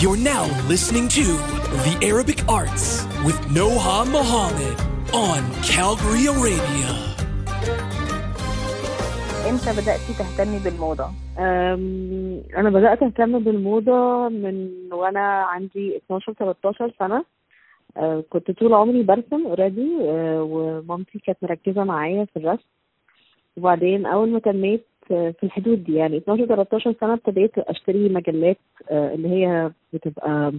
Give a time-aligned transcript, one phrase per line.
[0.00, 1.24] You're now listening to
[1.84, 4.76] The Arabic Arts with Noha Muhammad
[5.14, 6.90] on Calgary Arabia.
[9.50, 11.04] إمتى بدأتي تهتمي بالموضة؟
[11.38, 17.24] أم، أنا بدأت أهتم بالموضة من وأنا عندي 12 13 سنة
[17.96, 19.90] أه، كنت طول عمري برسم اوريدي
[20.40, 22.68] ومامتي كانت مركزة معايا في الرسم
[23.56, 25.94] وبعدين أول ما تميت أه، في الحدود دي.
[25.94, 28.58] يعني 12 13 سنة ابتديت أشتري مجلات
[28.90, 30.52] أه، اللي هي بتبقى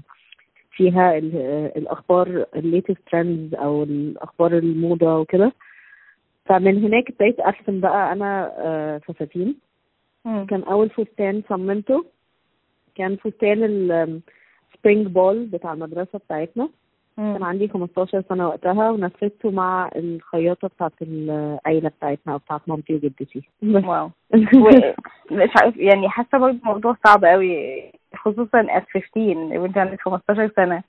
[0.71, 5.51] فيها ال- أه، الأخبار ال latest trends أو الأخبار الموضة وكده.
[6.45, 9.55] فمن هناك ابتديت أرسم بقى أنا أه، فساتين.
[10.49, 12.05] كان أول فستان صممته.
[12.95, 16.69] كان فستان ال spring ball بتاع المدرسة بتاعتنا.
[17.17, 23.41] كان عندي 15 سنة وقتها ونفذته مع الخياطة بتاعت العيلة بتاعتنا أو بتاعت مامتي وجدتي.
[23.63, 24.09] واو.
[25.31, 27.83] مش عارف يعني حاسة برضه الموضوع صعب قوي
[28.15, 30.83] خصوصا as 15 وانت عندك 15 سنة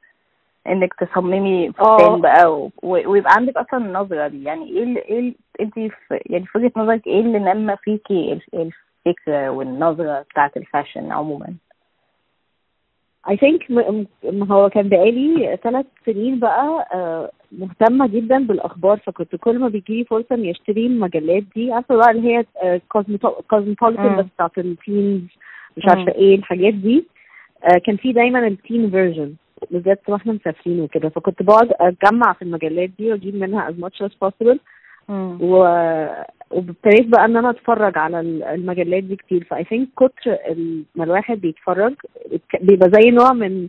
[0.67, 1.73] إنك تصممي.
[1.73, 4.45] فستان بقى و- و- ويبقى عندك أصلا النظرة دي.
[4.45, 5.91] يعني إيه اللي إيه انت في
[6.27, 8.71] يعني في وجهة نظرك إيه اللي نمى فيكي ال-
[9.07, 11.55] الفكرة والنظرة بتاعت الفاشن عموما؟
[13.27, 18.99] I think م- م- هو كان بقالي ثلاث سنين بقى آه، مهتمة جدا بالأخبار.
[18.99, 22.45] فكنت كل ما بيجيلي فرصة إني أشتري المجلات دي عارفة بقى اللي هي
[22.89, 24.17] كوزموبوليتان مم.
[24.17, 25.23] بس بتاعت ال teens
[25.77, 25.91] مش مم.
[25.91, 27.05] عارفة إيه الحاجات دي.
[27.65, 29.35] آه، كان في دايما ال teen version
[29.71, 31.09] بالذات وإحنا مسافرين وكده.
[31.09, 34.59] فكنت بقعد أجمع في المجلات دي وأجيب منها as much as possible.
[35.41, 35.65] و...
[36.55, 40.37] وابتديت بقى إن أنا أتفرج على ال- المجلات دي كتير ف I think كتر
[40.95, 41.95] ما الواحد بيتفرج
[42.61, 43.69] بيبقى زي نوع من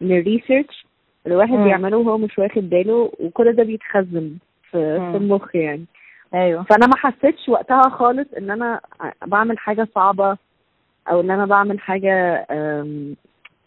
[0.00, 0.86] من ال research
[1.26, 1.52] الواحد.
[1.64, 4.32] بيعمله وهو مش واخد باله وكل ده بيتخزن
[4.70, 4.98] في.
[5.12, 5.84] في المخ يعني
[6.34, 8.80] أيوه فأنا ما حسيتش وقتها خالص إن أنا
[9.26, 10.36] بعمل حاجة صعبة
[11.10, 12.46] أو إن أنا بعمل حاجة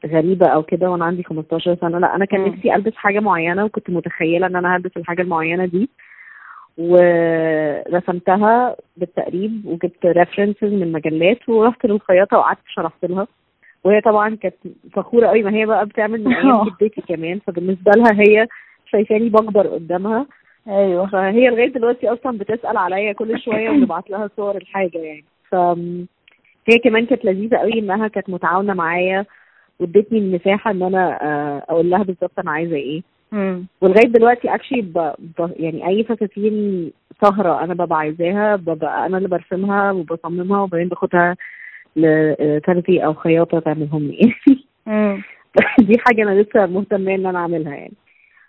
[0.05, 2.45] غريبة أو كده وأنا عندي 15 سنة لا أنا كان.
[2.45, 5.89] نفسي ألبس حاجة معينة وكنت متخيلة إن أنا هلبس الحاجة المعينة دي
[6.79, 13.27] ورسمتها بالتقريب وجبت references من مجلات ورحت للخياطة وقعدت شرحت لها.
[13.83, 14.55] وهي طبعا كانت
[14.93, 18.47] فخورة قوي ما هي بقى بتعمل من أيام جدتي كمان فبالنسبة لها هي
[18.85, 20.25] شايفاني بكبر قدامها.
[20.67, 21.07] أيوه.
[21.07, 25.23] فهي لغاية دلوقتي أصلا بتسأل عليا كل شوية وببعت لها صور الحاجة يعني.
[25.51, 25.55] ف
[26.69, 29.25] هي كمان كانت لذيذة قوي إنها كانت متعاونة معايا
[29.79, 33.01] وادتني المساحة إن أنا آه، أقول لها بالظبط أنا عايزة إيه.
[33.81, 34.93] ولغاية دلوقتي اكشلي ب...
[35.19, 35.51] ب...
[35.59, 36.91] يعني أي فساتين
[37.23, 41.35] سهرة أنا ببقى عايزاها ببقى أنا اللي برسمها وبصممها وبعدين باخدها
[41.95, 44.33] لترزي أو خياطة تعملهم لي.
[45.79, 47.93] دي حاجة أنا لسه مهتمة إن أنا أعملها يعني.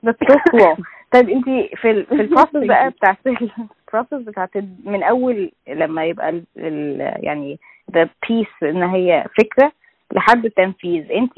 [0.03, 1.45] بس كوكو طيب أنت
[1.77, 4.51] في في ال process بقى بتاعت ال process بتاعت
[4.85, 7.59] من أول لما يبقى ال ال يعني
[7.97, 9.73] the piece إن هي فكرة
[10.13, 11.13] لحد التنفيذ.
[11.13, 11.33] أنت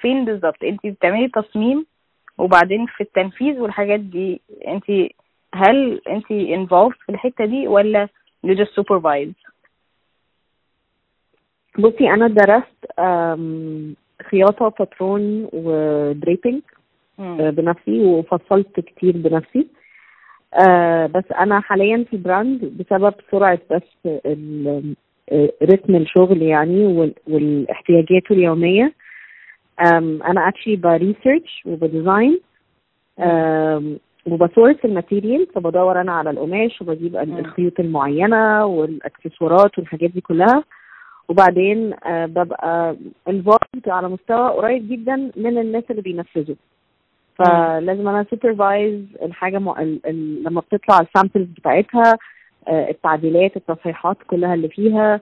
[0.00, 1.86] فين بالظبط؟ أنت بتعملي تصميم
[2.40, 4.84] وبعدين في التنفيذ والحاجات دي انت
[5.54, 8.08] هل انت involved في الحتة دي ولا
[8.46, 9.50] you just supervise
[11.78, 12.86] بصي أنا درست
[14.30, 16.60] خياطة باترون و draping
[17.18, 17.50] مم.
[17.50, 19.66] بنفسي وفصلت كتير بنفسي.
[20.54, 24.82] آه بس أنا حاليا في brand بسبب سرعة بس آه،
[25.62, 28.92] رتم الشغل يعني وال- والاحتياجات اليومية.
[30.24, 32.40] أنا actually ب research وب design
[34.26, 35.46] وب source ال material.
[35.54, 37.16] فبدور أنا على القماش وبجيب.
[37.16, 40.64] الخيوط المعينة والأكسسوارات والحاجات دي كلها.
[41.28, 42.96] وبعدين آه، ببقى
[43.30, 46.56] involved على مستوى قريب جدا من الناس اللي بينفذوا.
[47.38, 49.82] فلازم أنا supervise الحاجة مع...
[49.82, 50.00] ال...
[50.06, 50.42] ال...
[50.44, 52.18] لما بتطلع ال samples بتاعتها
[52.68, 55.14] آه، التعديلات التصحيحات كلها اللي فيها.
[55.14, 55.20] آه،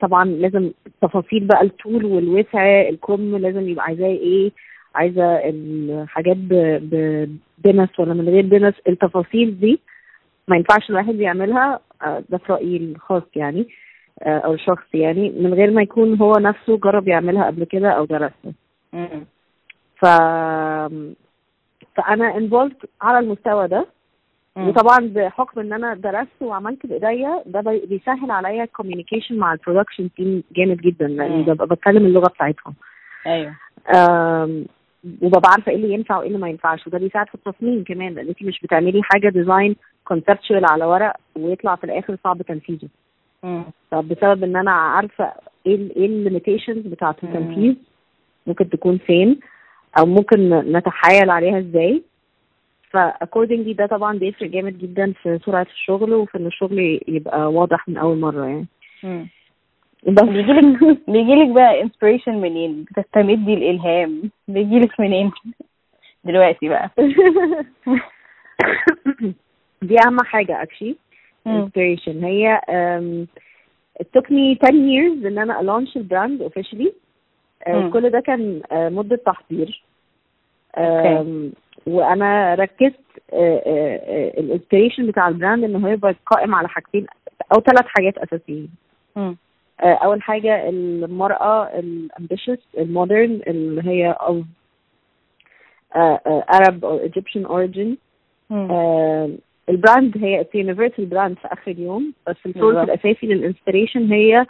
[0.00, 0.70] طبعا لازم
[1.02, 4.50] تفاصيل بقى الطول والوسع الكم لازم يبقى عايزاه إيه
[4.94, 6.54] عايزة الحاجات ب...
[6.90, 7.28] ب...
[7.58, 9.80] بنس ولا من غير بنس التفاصيل دي
[10.48, 13.68] ما ينفعش الواحد يعملها آه، ده في رأيي الخاص يعني
[14.22, 18.04] آه، أو الشخصي يعني من غير ما يكون هو نفسه جرب يعملها قبل كده أو
[18.04, 18.52] درسها.
[19.96, 20.04] ف
[21.96, 23.86] فأنا involved على المستوى ده.
[24.56, 29.57] وطبعا بحكم إن أنا درست وعملت بإيديا ده بي- بيسهل عليا ال communication مع ال
[29.57, 31.42] production team جامد جدا لأني مم.
[31.42, 32.74] ببقى بتكلم اللغة بتاعتهم
[33.26, 33.54] أيوه
[35.22, 38.28] وببقى عارفة إيه اللي ينفع وإيه اللي ما ينفعش وده بيساعد في التصميم كمان لأن
[38.28, 42.88] انت مش بتعملي حاجة design conceptual على ورق ويطلع في الآخر صعب تنفيذه
[43.42, 43.62] مم.
[43.90, 45.32] فبسبب إن أنا عارفة
[45.66, 47.28] إيه إيه ال limitations بتاعة مم.
[47.28, 47.74] التنفيذ
[48.46, 49.40] ممكن تكون فين
[49.98, 52.02] أو ممكن نتحايل عليها إزاي
[52.92, 57.88] ف accordingly ده طبعا بيفرق جامد جدا في سرعة الشغل وفي إن الشغل يبقى واضح
[57.88, 58.66] من أول مرة يعني.
[60.06, 60.22] بس.
[60.22, 64.30] بيجيلك بيجيلك بقى inspiration منين؟ بتستمدي الإلهام.
[64.48, 65.30] بيجيلك منين؟
[66.24, 66.90] دلوقتي بقى.
[69.82, 70.96] دي أهم حاجة actually.
[71.48, 72.24] inspiration.
[72.24, 72.60] هي
[74.02, 76.92] it took me 10 years إن أنا launch ال brand officially.
[77.68, 77.90] مم.
[77.90, 79.82] كل ده كان uh, مدة تحضير.
[81.86, 82.94] وأنا ركزت
[84.38, 87.06] ال inspiration بتاع ال brand ان هو يبقى قائم على حاجتين
[87.54, 88.68] أو ثلاث حاجات أساسيين
[89.80, 94.44] أول حاجة المرأة ال ambitious ال modern اللي هي of
[96.56, 97.96] Arab or Egyptian origin.
[98.52, 99.30] آه،
[99.68, 102.82] ال brand هي universal brand في آخر اليوم بس ال source بالظبط.
[102.90, 104.46] الأساسي لل inspiration هي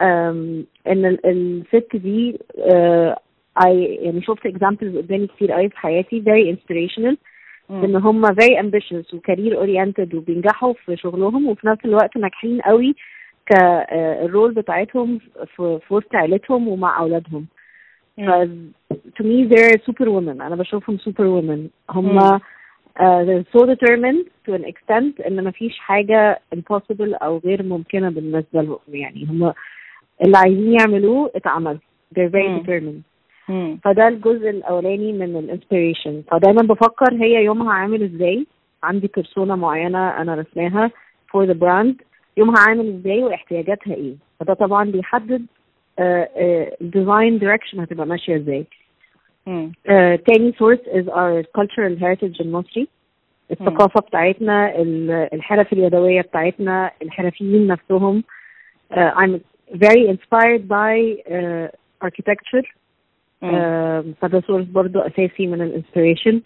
[0.00, 3.18] إن ال- الست دي آه،
[3.60, 3.68] I
[4.02, 7.16] يعني شفت examples قدامي كتير قوي في حياتي very inspirational
[7.68, 7.84] مم.
[7.84, 12.94] إن هم very ambitious وكارير oriented وبينجحوا في شغلهم وفي نفس الوقت ناجحين قوي
[13.46, 15.18] كالرول بتاعتهم
[15.56, 17.46] في وسط عيلتهم ومع أولادهم.
[18.16, 18.30] ف
[19.18, 20.40] to me they're super women.
[20.40, 21.90] أنا بشوفهم super women.
[21.90, 22.38] هم مم.
[22.98, 28.62] uh, they're so determined to an extent إن مفيش حاجة impossible أو غير ممكنة بالنسبة
[28.62, 28.78] لهم.
[28.88, 29.52] يعني هم
[30.24, 31.78] اللي عايزين يعملوه اتعمل.
[32.14, 32.62] They're very مم.
[32.62, 33.11] determined.
[33.48, 33.78] مم.
[33.84, 38.46] فده الجزء الأولاني من ال inspiration فدايما بفكر هي يومها عامل إزاي.
[38.82, 40.90] عندي persona معينة أنا رسماها
[41.32, 41.94] for the brand.
[42.36, 44.14] يومها عامل إزاي واحتياجاتها إيه.
[44.40, 45.46] فده طبعا بيحدد
[46.80, 48.66] ال design direction هتبقى ماشية إزاي.
[49.88, 52.88] آه، تاني source is our cultural heritage المصري
[53.50, 58.24] الثقافة بتاعتنا ال- الحرف اليدوية بتاعتنا الحرفيين نفسهم.
[58.92, 59.38] آه، I'm
[59.76, 61.68] very inspired by uh,
[62.06, 62.66] architecture.
[62.66, 62.81] آه،
[64.20, 66.40] فده source برضو أساسي من ال inspiration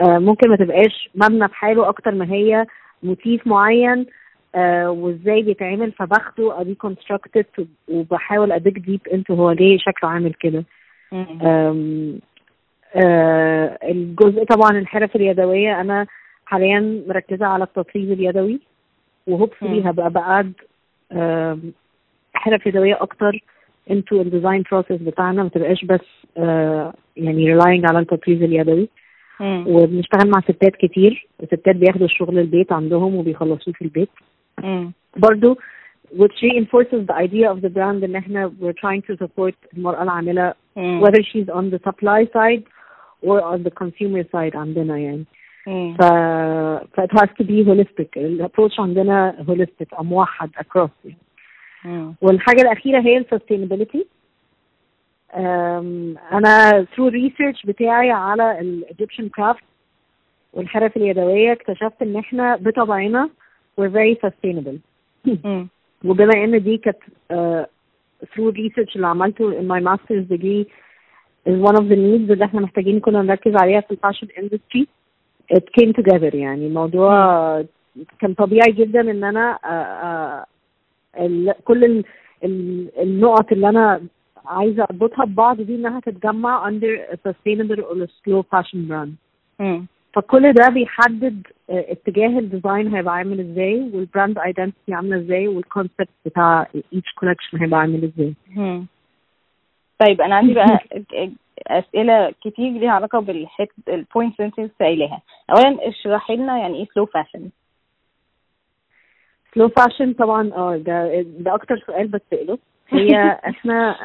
[0.00, 2.66] ممكن ما تبقاش مبنى بحاله أكتر ما هي
[3.02, 4.06] motif معين
[4.54, 10.64] آه، وإزاي بيتعمل فباخده constructed وبحاول a dig deep into هو ليه شكله عامل كده.
[12.94, 16.06] آه، الجزء طبعا الحرف اليدوية أنا
[16.46, 18.60] حاليا مركزة على التطريز اليدوي
[19.26, 19.68] و hopefully.
[19.90, 20.52] هبقى بقعد
[21.12, 21.72] آم،
[22.34, 23.42] حرف يدوية أكتر
[23.90, 26.00] into ال design process بتاعنا ما تبقاش بس
[26.36, 28.88] آه، يعني relying على التطريز اليدوي
[29.40, 29.64] مم.
[29.68, 34.08] وبنشتغل مع ستات كتير الستات بياخدوا الشغل البيت عندهم وبيخلصوه في البيت
[34.62, 34.92] مم.
[35.16, 35.58] برضو
[36.18, 40.54] which reinforces the idea of the brand إن إحنا we're trying to support المرأة العاملة
[40.76, 41.04] مم.
[41.04, 42.62] whether she's on the supply side
[43.26, 45.24] or on the consumer side عندنا يعني
[45.66, 45.94] مم.
[45.94, 46.02] ف
[46.94, 51.16] ف it has to be holistic الابروتش عندنا holistic موحد across يعني.
[51.84, 52.14] مم.
[52.22, 53.98] والحاجة الأخيرة هي ال sustainability
[55.34, 59.62] أم، أنا through research بتاعي على ال Egyptian craft
[60.52, 63.30] والحرف اليدوية اكتشفت إن إحنا بطبعنا
[63.80, 64.76] we're very sustainable.
[65.44, 65.68] مم.
[66.04, 66.96] وبما إن دي كانت
[68.24, 70.64] through research اللي عملته in my master's degree
[71.48, 74.84] is one of the needs اللي إحنا محتاجين كنا نركز عليها في ال fashion industry.
[75.56, 76.66] It came together يعني.
[76.66, 77.14] الموضوع
[78.18, 79.58] كان طبيعي جدا إن أنا
[81.64, 82.04] كل ال,
[82.44, 84.00] ال, النقط اللي أنا
[84.46, 89.10] عايزة أربطها ببعض دي إنها تتجمع under a sustainable or a slow fashion brand.
[90.14, 95.61] فكل ده بيحدد آه، اتجاه الديزاين هيبقى عامل إزاي وال brand identity عاملة إزاي وال
[95.61, 98.34] concept بتاع each collection هيبقى عامل إزاي.
[100.06, 100.78] طيب أنا عندي بقى
[101.68, 106.86] أسئلة كتير ليها علاقة بالحت ال points اللي أنت قايلاها اولا اشرحي لنا يعني إيه
[106.94, 107.48] slow fashion
[109.54, 113.10] slow fashion طبعا آه ده ده أكتر سؤال بتسأله هي
[113.50, 113.96] إحنا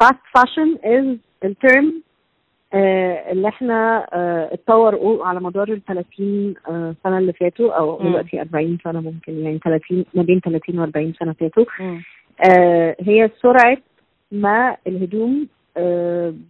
[0.00, 2.02] fast fashion is ال term
[2.74, 7.98] اللي إحنا آه، اتطور على مدار ال 30 آه، سنة اللي فاتوا أو.
[8.02, 11.64] دلوقتي 40 سنة ممكن يعني 30 ما بين 30 و 40 سنة فاتوا.
[12.50, 13.76] آه، هي سرعة
[14.32, 15.48] ما الهدوم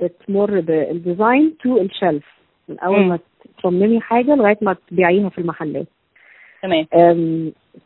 [0.00, 2.24] بتمر بال design to ال shelf
[2.68, 3.08] من مم.
[3.08, 3.18] ما
[3.58, 5.86] تصممي حاجة لغاية ما تبيعيها في المحلات
[6.62, 6.86] تمام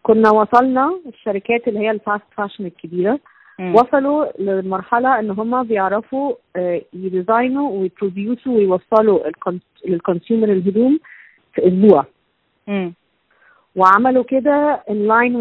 [0.02, 3.18] كنا وصلنا الشركات اللي هي ال fast fashion الكبيرة
[3.58, 3.74] مم.
[3.74, 9.20] وصلوا لمرحلة إن هم بيعرفوا آه، يديزاينوا ويبروديوسوا ويوصلوا
[9.86, 11.00] لل consumer الهدوم
[11.54, 12.04] في أسبوع.
[13.76, 14.82] وعملوا كده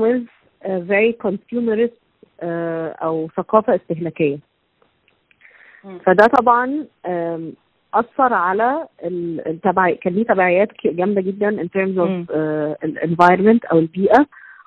[0.02, 0.28] with
[0.66, 2.00] a very consumerist
[2.42, 4.38] آه، أو ثقافة استهلاكية
[5.84, 6.00] مم.
[6.00, 6.86] فده طبعا
[8.00, 13.72] أثر على ال- التبع كان ليه تبعيات جامدة جدا in terms of آه، ال environment
[13.72, 14.26] أو البيئة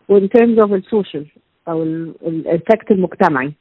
[0.09, 1.27] و in terms of ال social
[1.69, 3.53] أو ال- ال- ال effect المجتمعي.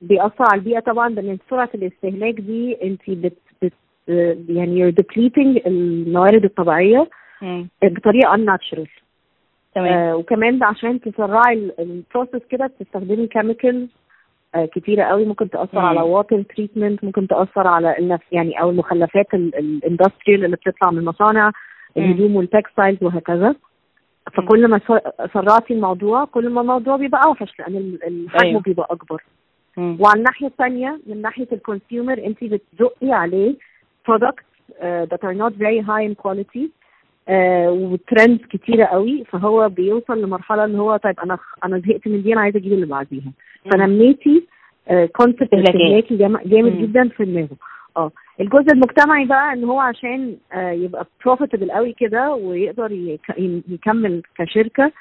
[0.00, 3.72] بيأثر على البيئة طبعا لأن سرعة الاستهلاك دي أنت بت, بت
[4.08, 7.08] آه، يعني you're depleting الموارد الطبيعية
[7.42, 7.68] مم.
[7.82, 8.88] بطريقة unnatural.
[9.74, 9.92] تمام.
[9.92, 13.88] آه وكمان عشان تسرعي ال process كده بتستخدمي chemicals
[14.54, 15.24] آه كتيرة قوي.
[15.24, 15.86] ممكن تأثر مم.
[15.86, 20.98] على water treatment ممكن تأثر على النفس يعني أو المخلفات ال industrial اللي بتطلع من
[20.98, 21.50] المصانع
[21.96, 23.54] الهدوم وال textiles وهكذا.
[24.32, 24.80] فكل ما
[25.34, 28.60] سرعتي الموضوع كل ما الموضوع بيبقى أوحش لأن الحجم أيوه.
[28.60, 29.22] بيبقى أكبر.
[29.76, 29.96] مم.
[30.00, 33.54] وعلى الناحية الثانية من ناحية ال consumer انت بتزقي عليه
[34.08, 36.64] uh, that are not very high in quality
[37.28, 39.24] uh, و trends كتيرة قوي.
[39.24, 42.86] فهو بيوصل لمرحلة ان هو طيب أنا أنا زهقت من دي أنا عايزة أجيب اللي
[42.86, 43.32] بعديها.
[43.72, 44.46] فنميتي
[45.16, 47.56] concept استهلاكي جامد جدا في دماغه.
[47.96, 52.92] آه الجزء المجتمعي بقى إن هو عشان آه يبقى profitable قوي كده ويقدر
[53.68, 54.92] يكمل كشركة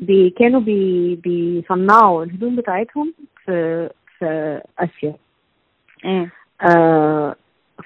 [0.00, 3.12] بي كانوا بي بيصنعوا الهدوم بتاعتهم
[3.44, 5.14] في في آسيا.
[6.62, 7.36] آه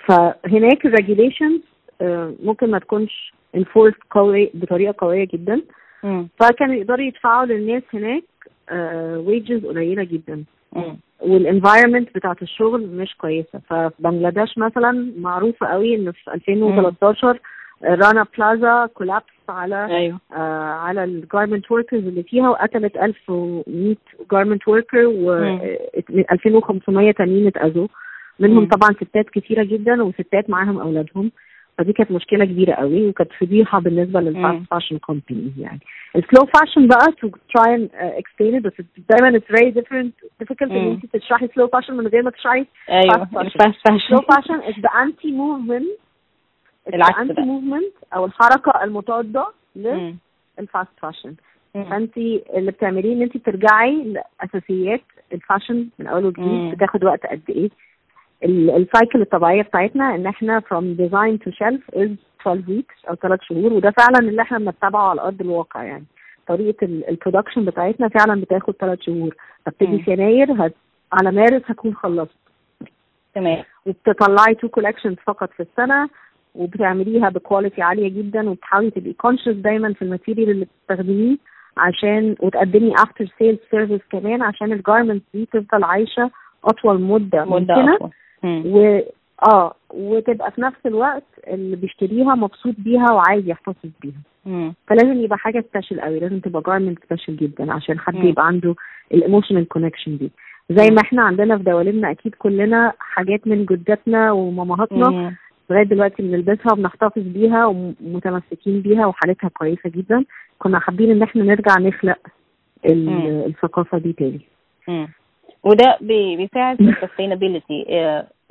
[0.09, 1.61] فهناك ال regulations
[2.01, 5.63] آه ممكن ما تكونش enforced قوي بطريقة قوية جدا.
[6.39, 8.23] فكانوا يقدروا يدفعوا للناس هناك
[9.27, 10.45] wages آه قليلة جدا.
[11.21, 13.59] وال environment بتاعت الشغل مش كويسة.
[13.69, 17.39] ففي بنجلاديش مثلا معروفة قوي ان في 2013
[17.85, 20.21] رانا بلازا collapsed على أيوه.
[20.33, 23.97] آه على ال garment workers اللي فيها وقتلت 1100
[24.33, 25.33] garment worker و
[26.33, 27.89] 2500 تانيين اتأذوا.
[28.39, 31.31] منهم طبعا ستات كتيرة جدا وستات معاهم أولادهم.
[31.81, 35.81] فدي كانت مشكلة كبيرة قوي وكانت فضيحة بالنسبة لل fast fashion companies يعني.
[36.17, 38.73] ال slow fashion بقى and uh, explain it بس
[39.11, 43.25] دايما it's very different difficult إن انت تشرحي slow fashion من غير ما تشرحي أيوه
[43.25, 44.09] fast fashion.
[44.09, 46.01] slow fashion is the anti movement
[46.95, 49.47] العكس anti movement أو الحركة المضاده
[49.77, 51.35] لل fast fashion
[51.75, 54.05] فانت اللي بتعمليه إن انت بترجعي
[54.43, 55.03] لأساسيات
[55.33, 57.71] ال fashion من أول وجديد بتاخد وقت قد إيه.
[58.45, 62.11] ال cycle الطبيعية بتاعتنا إن إحنا from design to shelf is
[62.43, 66.05] 12 weeks أو 3 شهور وده فعلا اللي إحنا بنتبعه على أرض الواقع يعني.
[66.47, 69.35] طريقة ال production بتاعتنا فعلا بتاخد 3 شهور.
[69.67, 70.75] ابتدي في يناير هت...
[71.13, 72.37] على مارس هكون خلصت.
[73.35, 73.65] تمام.
[73.87, 76.09] وبتطلعي two collections فقط في السنة
[76.55, 81.37] وبتعمليها ب quality عالية جدا وبتحاولي تبقي conscious دايما في ال material اللي بتستخدميه
[81.77, 86.31] عشان وتقدمي after sales service كمان عشان ال garments دي تفضل عايشة
[86.65, 87.95] أطول مدة مدة ممكنة.
[87.97, 88.11] أطول.
[88.45, 89.01] و
[89.53, 94.75] آه وتبقى في نفس الوقت اللي بيشتريها مبسوط بيها وعايز يحتفظ بيها مم.
[94.87, 98.27] فلازم يبقى حاجة special قوي لازم تبقى garment special جدا عشان حد مم.
[98.29, 98.75] يبقى عنده
[99.15, 100.31] ال emotional connection دي
[100.71, 105.35] زي ما إحنا عندنا في دوالبنا أكيد كلنا حاجات من جداتنا ومامهاتنا.
[105.71, 110.25] لغاية دلوقتي بنلبسها وبنحتفظ بيها ومتمسكين بيها وحالتها كويسة جدا
[110.59, 112.19] كنا حابين إن إحنا نرجع نخلق.
[112.87, 114.41] الثقافة دي تاني.
[115.65, 117.85] وده بي- بيساعد في ال sustainability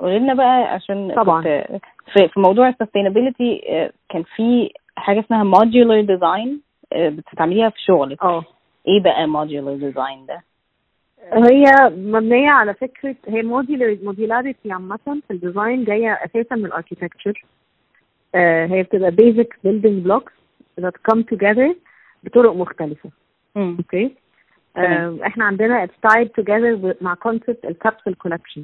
[0.00, 1.42] قولي لنا بقى عشان طبعاً.
[2.12, 3.60] في, في موضوع ال sustainability
[4.08, 6.60] كان في حاجة اسمها modular design
[6.96, 8.44] بتستعمليها في شغلك آه
[8.88, 10.42] إيه بقى modular design ده؟
[11.32, 16.72] هي مبنية على فكرة هي modular modularity عامة في ال design جاية أساسا من ال
[16.72, 17.44] architecture
[18.34, 20.32] هي بتبقى basic building blocks
[20.80, 21.74] that come together
[22.24, 23.10] بطرق مختلفة
[23.56, 23.76] مم.
[23.78, 24.14] okay تمام.
[25.26, 28.60] إحنا عندنا tied together with- مع concept ال capsule collection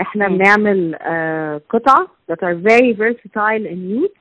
[0.00, 0.28] إحنا.
[0.28, 4.18] بنعمل آه، قطع that are very versatile in use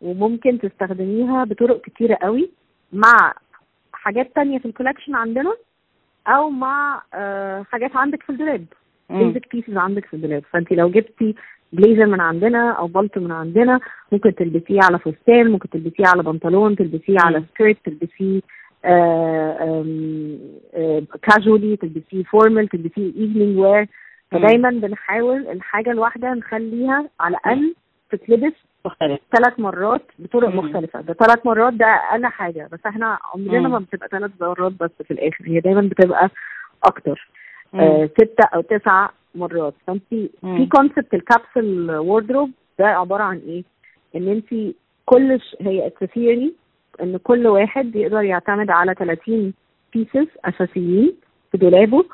[0.00, 2.50] وممكن تستخدميها بطرق كتيرة قوي
[2.92, 3.34] مع
[3.92, 5.54] حاجات تانية في ال collection عندنا
[6.26, 8.64] أو مع آه، حاجات عندك في الدولاب.
[9.10, 11.34] basic pieces عندك في الدولاب فانت لو جبتي
[11.72, 13.80] بليزر من عندنا أو بلطو من عندنا
[14.12, 17.42] ممكن تلبسيه على فستان ممكن تلبسيه على بنطلون تلبسيه على.
[17.54, 18.40] سكيرت تلبسيه
[21.22, 23.86] casually تلبسيه formal تلبسيه evening wear
[24.30, 27.74] فدايما بنحاول الحاجة الواحدة نخليها على الأقل
[28.10, 28.52] تتلبس
[28.84, 30.56] مختلف ثلاث مرات بطرق مم.
[30.58, 33.68] مختلفة ده ثلاث مرات ده أقل حاجة بس إحنا عمرنا.
[33.68, 36.30] ما بتبقى ثلاث مرات بس في الآخر هي دايما بتبقى
[36.84, 37.28] أكتر
[37.72, 37.80] مم.
[37.80, 40.02] آه ستة أو تسع مرات فأنت.
[40.40, 43.64] في concept ال capsule wardrobe ده عبارة عن إيه؟
[44.16, 44.74] إن أنت
[45.04, 45.56] كل ش...
[45.60, 46.54] هي theory
[47.00, 49.52] إن كل واحد يقدر يعتمد على 30
[49.96, 51.12] pieces أساسيين
[51.52, 52.04] في دولابه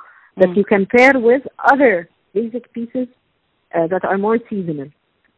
[0.40, 1.42] that you can pair with
[1.72, 3.08] other basic pieces
[3.74, 4.88] uh, that are more seasonal.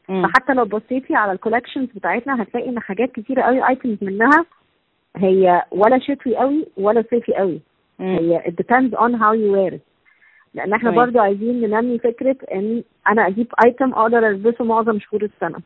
[0.09, 4.45] فحتى لو بصيتي على ال collections بتاعتنا هتلاقي إن حاجات كتيرة قوي items منها
[5.17, 7.61] هي ولا شتوي قوي ولا صيفي قوي.
[8.01, 9.81] هي it depends on how you wear it
[10.55, 10.91] لأن إحنا.
[10.91, 15.59] برضو عايزين ننمي فكرة إن أنا أجيب item أقدر ألبسه معظم شهور السنة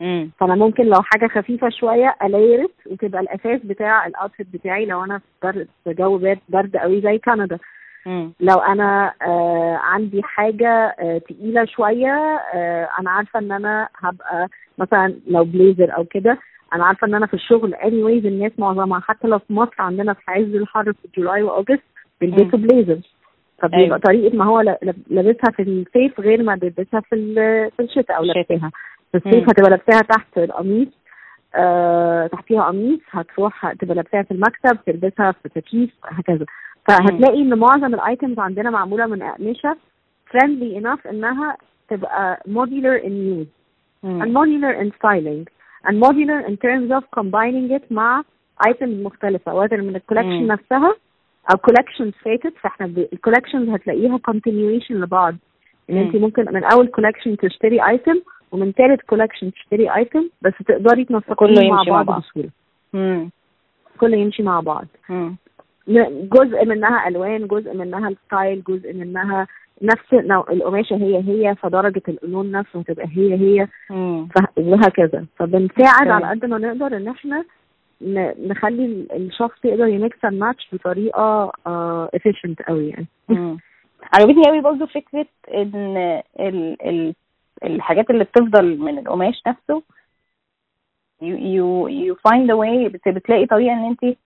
[0.00, 0.30] مم.
[0.40, 5.04] فانا ممكن لو حاجة خفيفه شوية layer it وتبقى الاساس بتاع ال outfit بتاعي لو
[5.04, 7.58] أنا في جو برد برد قوي زي كندا
[8.06, 8.32] مم.
[8.40, 10.68] لو أنا آه عندي حاجة
[11.00, 16.38] آه تقيله شوية آه أنا عارفه ان أنا هبقى مثلا لو بليزر أو كده
[16.74, 20.22] أنا عارفه ان أنا في الشغل anyways الناس معظمها حتى لو في مصر عندنا في
[20.28, 21.82] عز الحر في July و August
[22.20, 22.98] بيلبسوا بليزر
[23.58, 23.98] فبيبقى أيوة.
[23.98, 24.60] طريقة ما هو
[25.10, 27.34] لابسها في الصيف غير ما بيلبسها في
[27.76, 28.22] في الشتاء أو.
[28.24, 28.70] لابسها
[29.12, 29.16] في.
[29.16, 30.88] الصيف هتبقى لابساها تحت القميص
[31.54, 36.46] آه تحتيها قميص هتروح تبقى لابساها في المكتب تلبسها في تكييف هكذا
[36.88, 39.76] فهتلاقي إن معظم ال items عندنا معمولة من أقمشة
[40.30, 41.56] friendly enough إنها
[41.90, 43.48] تبقى modular in use
[44.04, 45.44] and modular in styling
[45.88, 48.22] and modular in terms of combining it مع
[48.68, 50.46] items مختلفة whether من ال collection.
[50.46, 50.94] نفسها
[51.50, 52.86] أو collections فاتت فإحنا.
[53.12, 55.34] ال collections هتلاقيها continuation لبعض
[55.90, 56.22] ان انت مم.
[56.22, 58.20] ممكن من أول collection تشتري item
[58.52, 62.22] ومن ثالث collection تشتري item بس تقدري كله تنسقيهم مع يمشي مع بعض
[62.92, 63.30] مم.
[64.00, 65.36] كله يمشي مع بعض مم.
[66.32, 69.46] جزء منها ألوان جزء منها ال style جزء منها
[69.82, 70.12] نفس
[70.50, 73.68] القماشة هي هي فدرجة اللون نفسه هتبقى هي هي
[74.56, 76.08] وهكذا فبنساعد.
[76.08, 77.44] على قد ما نقدر إن إحنا
[78.46, 81.52] نخلي ال- الشخص يقدر ي mix and match بطريقة
[82.14, 83.06] efficient قوي يعني.
[84.14, 85.96] عجبتني قوي برضه فكرة إن
[86.40, 87.14] ال ال
[87.64, 89.82] الحاجات اللي بتفضل من القماش نفسه
[91.22, 94.16] you you you find a way بت- بتلاقي طريقة إن انت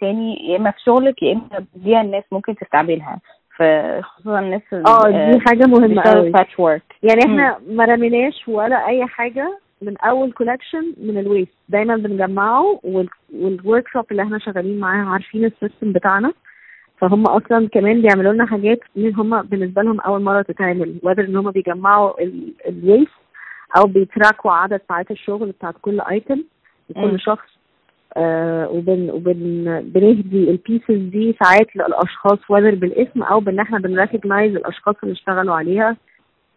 [0.00, 3.20] تاني يا إما في شغلك يا إما بتديها الناس ممكن تستعملها
[3.56, 6.30] فخصوصا الناس آه دي حاجة مهمة قوي.
[6.30, 6.58] باتش
[7.02, 12.80] يعني إحنا ما رميناش ولا أي حاجة من أول collection من ال waste دايما بنجمعه
[12.84, 16.32] وال workshop اللي إحنا شغالين معاها عارفين ال system بتاعنا.
[17.00, 21.36] فهم أصلا كمان بيعملوا لنا حاجات من هم بالنسبة لهم أول مرة تتعمل whether إن
[21.36, 22.12] هم بيجمعوا
[22.68, 23.10] ال waste
[23.76, 26.42] أو بي track وا عدد ساعات الشغل بتاعت كل item.
[26.90, 27.48] لكل شخص
[28.16, 29.64] آه وبن وبن
[29.94, 35.12] بنهدي ال pieces دي ساعات للأشخاص whether بالاسم أو بإن إحنا بن recognize الأشخاص اللي
[35.12, 35.96] اشتغلوا عليها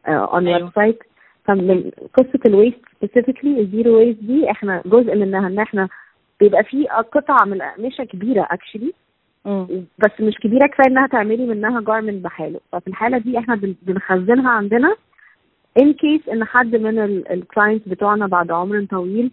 [0.08, 0.48] on.
[0.48, 1.00] website
[1.46, 5.90] فمن قصة ال waste specifically ال zero waste دي إحنا جزء منها إن إحنا
[6.40, 8.94] بيبقى في قطعة من الأقمشة كبيرة actually.
[9.98, 14.50] بس مش كبيرة كفاية إنها تعملي منها garment بحاله ففي الحالة دي إحنا بن- بنخزنها
[14.52, 14.96] عندنا
[15.82, 17.00] in case إن حد من
[17.32, 19.32] ال clients بتوعنا بعد عمر طويل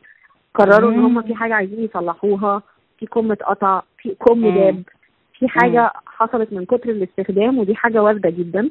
[0.55, 0.99] قرروا إن.
[0.99, 2.63] هم في حاجة عايزين يصلحوها
[2.99, 4.55] في كم اتقطع في كم.
[4.55, 4.83] داب
[5.39, 8.71] في حاجة حصلت من كتر الاستخدام ودي حاجة واردة جدا.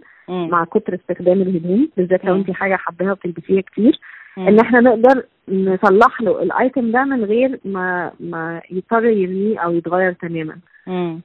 [0.50, 2.36] مع كتر استخدام الهدوم بالذات لو.
[2.36, 4.00] انت حاجة حباها وبتلبسيها كتير.
[4.38, 9.74] إن إحنا نقدر نصلح له ال item ده من غير ما ما يضطر يرميه أو
[9.74, 11.22] يتغير تماما مم.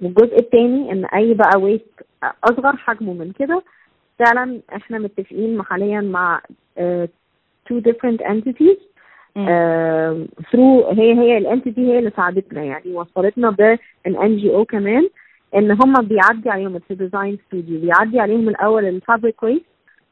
[0.00, 2.06] والجزء التاني إن أي بقى waste
[2.44, 3.62] أصغر حجمه من كده
[4.18, 6.40] فعلا إحنا متفقين حاليا مع
[7.68, 8.78] two different entities
[9.36, 9.46] مم.
[9.46, 15.08] uh, through هي هي ال entity هي اللي ساعدتنا يعني وصلتنا بال NGO كمان
[15.54, 19.64] إن هم بيعدي عليهم في design studio بيعدي عليهم الأول ال fabric waste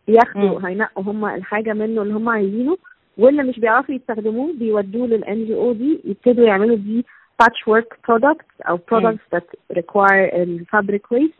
[0.09, 0.66] بياخدوا مم.
[0.66, 2.77] هينقوا هم الحاجة منه اللي هم عايزينه
[3.18, 7.03] واللي مش بيعرفوا يستخدموه بيودوه لل NGO دي يبتدوا يعملوا بيه
[7.42, 11.35] patchwork products أو products that require ال fabric waste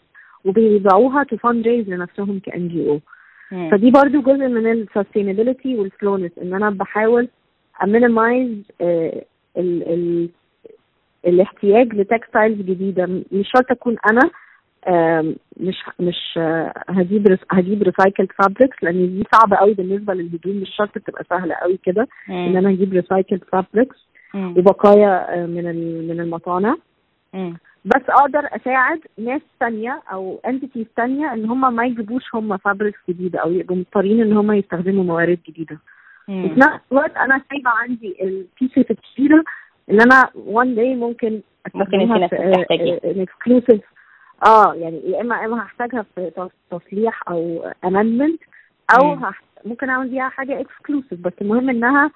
[0.45, 3.01] وبيبيعوها to fundraise لنفسهم ك NGO.
[3.71, 7.29] فدي برضو جزء من ال sustainability وال slowness إن أنا بحاول
[7.83, 9.23] ا minimize ال
[9.57, 10.29] ال
[11.27, 14.31] الاحتياج ل textiles جديدة مش شرط أكون أنا
[15.61, 20.99] مش مش آه، هجيب هجيب recycled fabrics لأن دي صعبة قوي بالنسبة للهدوم مش شرط
[20.99, 22.57] تبقى سهلة قوي كده إن.
[22.57, 23.97] أنا أجيب recycled fabrics.
[24.59, 25.65] وبقايا آه، من
[26.09, 26.75] من المصانع.
[27.85, 33.39] بس أقدر أساعد ناس تانية أو entities تانية إن هم ما يجيبوش هم fabrics جديدة
[33.39, 35.79] أو يبقوا مضطرين إن هم يستخدموا موارد جديدة.
[36.29, 39.45] وفي نفس الوقت أنا سايبة عندي ال pieces الكبيرة
[39.91, 41.41] إن أنا one day ممكن
[41.75, 43.01] ممكن أنت نفسك تحتاجيها.
[44.47, 48.41] آه يعني يا اما إما هحتاجها في تص- تصليح أو amendment
[49.01, 49.17] أو.
[49.65, 52.11] ممكن أعمل بيها حاجة exclusive بس المهم إنها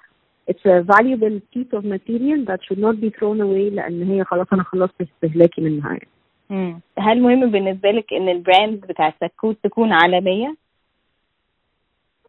[0.51, 4.47] it's a valuable piece of material that should not be thrown away لأن هي خلاص
[4.53, 6.07] أنا خلصت استهلاكي منها يعني
[6.49, 6.79] مم.
[6.99, 10.55] هل مهم بالنسبة لك إن ال brand بتاع سكوت تكون عالمية؟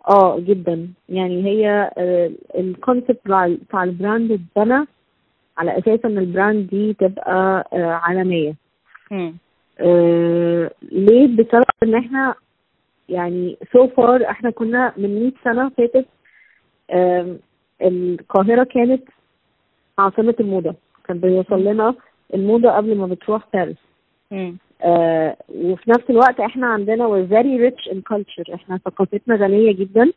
[0.08, 1.90] آه جدا يعني هي
[2.58, 3.20] ال concept
[3.68, 4.86] بتاع ال brand اتبنى
[5.58, 8.54] على أساس إن ال brand دي تبقى آه، عالمية
[9.10, 9.34] مم.
[9.80, 12.34] آه، ليه؟ بسبب إن إحنا
[13.08, 16.06] يعني so far إحنا كنا من 100 سنة فاتت
[17.82, 19.02] القاهرة كانت
[19.98, 20.74] عاصمة الموضة.
[21.04, 21.94] كان بيوصل لنا
[22.34, 23.76] الموضة قبل ما بتروح باريس.
[24.82, 28.54] آه وفي نفس الوقت إحنا عندنا we're very rich in culture.
[28.54, 30.12] إحنا ثقافتنا غنية جدا.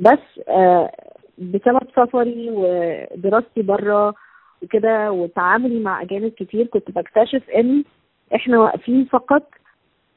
[0.00, 0.90] بس آه
[1.38, 4.14] بسبب سفري ودراستي بره
[4.62, 7.84] وكده وتعاملي مع أجانب كتير كنت بكتشف إن
[8.34, 9.42] إحنا واقفين فقط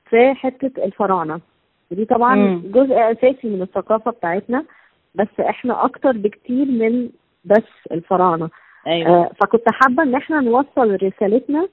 [0.09, 1.39] في حتة الفراعنة.
[1.91, 2.61] ودي طبعا مم.
[2.65, 4.65] جزء أساسي من الثقافة بتاعتنا
[5.15, 7.09] بس إحنا أكتر بكتير من
[7.45, 8.49] بس الفراعنة.
[8.87, 9.09] أيوه.
[9.09, 11.67] آه، فكنت حابة إن إحنا نوصل رسالتنا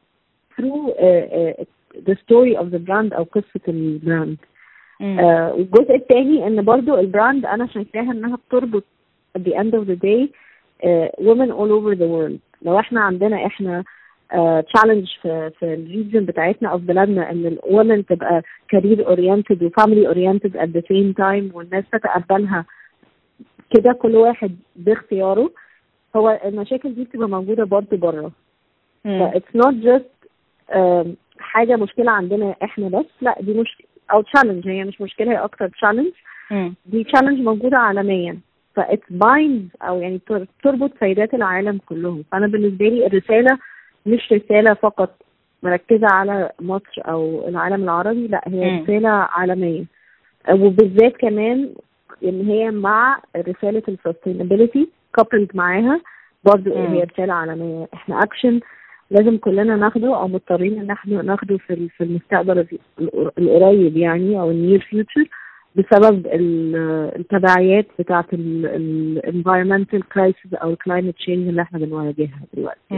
[0.60, 1.66] through آه، آه،
[2.08, 4.36] the story of the brand أو قصة ال brand.
[5.02, 8.84] آه، والجزء الثاني إن برضو ال brand أنا شايفاها إنها بتربط
[9.38, 10.28] at the end of the day
[10.84, 12.38] آه، women all over the world.
[12.62, 13.84] لو إحنا عندنا إحنا
[14.62, 19.62] challenge في في ال region بتاعتنا أو في بلادنا إن ال women تبقى career oriented
[19.62, 22.64] و family oriented at the same time والناس تتقبلها.
[23.76, 25.50] كده كل واحد باختياره.
[26.16, 28.32] هو المشاكل دي بتبقى موجودة برضه بره.
[29.56, 30.28] not just
[30.74, 31.06] um,
[31.38, 35.68] حاجة مشكلة عندنا إحنا بس لا دي مش أو challenge هي مش مشكلة هي أكتر
[35.68, 36.12] challenge.
[36.86, 38.38] دي challenge موجودة عالميا.
[38.76, 42.24] ف it binds أو يعني تر- تربط سيدات العالم كلهم.
[42.32, 43.58] فأنا بالنسبة لي الرسالة
[44.08, 45.10] مش رسالة فقط
[45.62, 48.82] مركزة على مصر أو العالم العربي لا هي مم.
[48.82, 49.84] رسالة عالمية
[50.50, 51.70] وبالذات كمان
[52.24, 54.88] إن هي مع رسالة ال sustainability
[55.20, 56.00] coupled معاها
[56.44, 56.86] برضو مم.
[56.86, 58.60] هي رسالة عالمية إحنا اكشن
[59.10, 64.50] لازم كلنا ناخده أو مضطرين إن إحنا ناخده في في المستقبل ال- القريب يعني أو
[64.50, 65.28] ال near future
[65.76, 66.76] بسبب ال-
[67.16, 72.94] التبعيات بتاعه ال environmental crisis أو ال climate change اللي إحنا بنواجهها دلوقتي.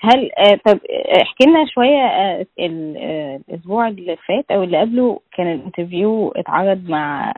[0.00, 2.96] هل آه طب آه، احكي لنا شوية آه ال-
[3.48, 7.32] الأسبوع اللي فات أو اللي قبله كان ال interview اتعرض مع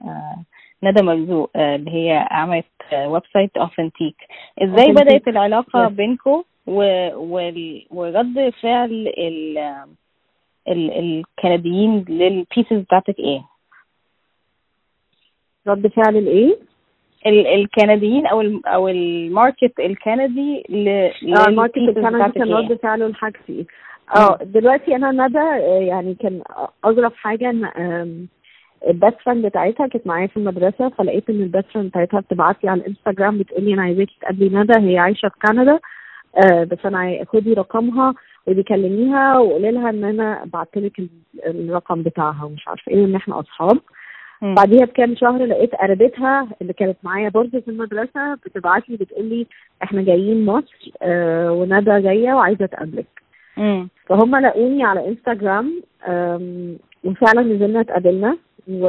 [0.83, 4.17] ندى مرزوق اللي هي عملت website أوثنتيك
[4.63, 4.93] إزاي
[5.29, 5.91] العلاقة Yes.
[5.93, 9.59] بينكم ورد فعل ال
[10.69, 13.43] ال الكنديين لل pieces بتاعتك إيه؟
[15.67, 16.59] رد فعل الايه؟
[17.27, 22.79] ال الكنديين أو ال أو ال market الكندي ل آه ال market الكندي كان؟ رد
[22.83, 23.67] فعله لحاجتي
[24.17, 26.43] آه دلوقتي أنا ندى آه، يعني كان
[26.85, 28.27] اظرف حاجة إن
[28.89, 32.65] ال best friend بتاعتها كانت معايا في المدرسة فلقيت إن ال best friend بتاعتها بتبعت
[32.65, 35.79] لي على الإنستجرام بتقول لي أنا عايزاكي تقابلي ندى هي عايشة في كندا
[36.45, 38.15] آه بس أنا خدي رقمها
[38.47, 41.01] وكلميها وقولي لها إن أنا بعت لك
[41.47, 43.79] الرقم بتاعها ومش عارفة إيه وإن إحنا أصحاب.
[44.43, 49.47] بعديها بكام شهر لقيت قريبتها اللي كانت معايا برضه في المدرسة بتبعت لي بتقول لي
[49.83, 53.07] إحنا جايين مصر آه وندى جاية وعايزة تقابلك.
[54.07, 55.83] فهم لقوني على انستغرام
[57.05, 58.37] وفعلا نزلنا اتقابلنا
[58.69, 58.89] و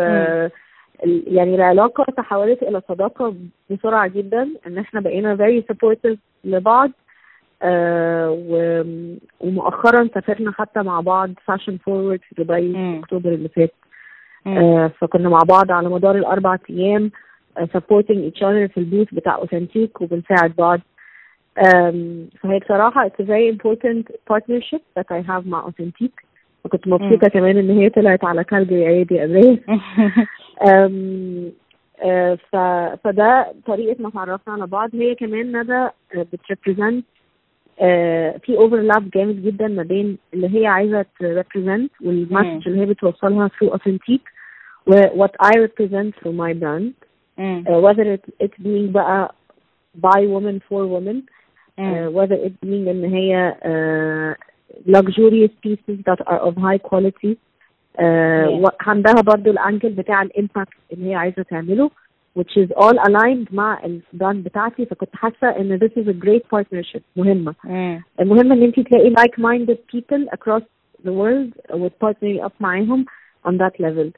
[1.27, 3.35] يعني العلاقة تحولت إلى صداقة
[3.69, 6.91] بسرعة جدا إن إحنا بقينا very supportive لبعض
[7.61, 8.29] آه
[9.41, 12.71] ومؤخرا سافرنا حتى مع بعض Fashion Forward في دبي.
[12.73, 13.73] في أكتوبر اللي فات
[14.99, 16.15] فكنا مع بعض على مدار
[16.69, 17.11] أيام
[17.57, 20.79] آه supporting each other في ال booth بتاع Authentic وبنساعد بعض.
[22.41, 22.59] فهي
[23.07, 26.11] it's a very important partnership that I have مع Authentic.
[26.65, 29.21] وكنت مبسوطة كمان إن هي طلعت على كالجري عادي
[32.51, 32.55] ف...
[33.03, 34.89] فده طريقة ما تعرفنا على بعض.
[34.93, 37.05] هي كمان ندى uh, بت represent
[37.81, 42.81] آه، في overlap جامد جدا ما بين اللي هي عايزة ت represent وال message اللي
[42.81, 44.21] هي بتوصلها through Authentic
[44.87, 46.93] what I represent through my brand
[47.69, 48.51] whether it it
[48.91, 49.35] بقى
[49.95, 51.15] by woman for woman.
[51.79, 54.51] whether it آه، it إن هي uh,
[54.87, 57.35] luxurious pieces that are of high quality.
[57.99, 61.91] uh, عندها برضه ال angle بتاع ال impact اللي هي عايزة تعمله.
[62.39, 66.57] Which is all aligned مع ال brand بتاعتي فكنت حاسة إن this is a great
[66.57, 68.01] partnership مهمة مم.
[68.19, 70.63] المهم إن انت تلاقي like minded people across
[71.05, 73.05] the world وت partner up معاهم
[73.47, 74.09] on that level.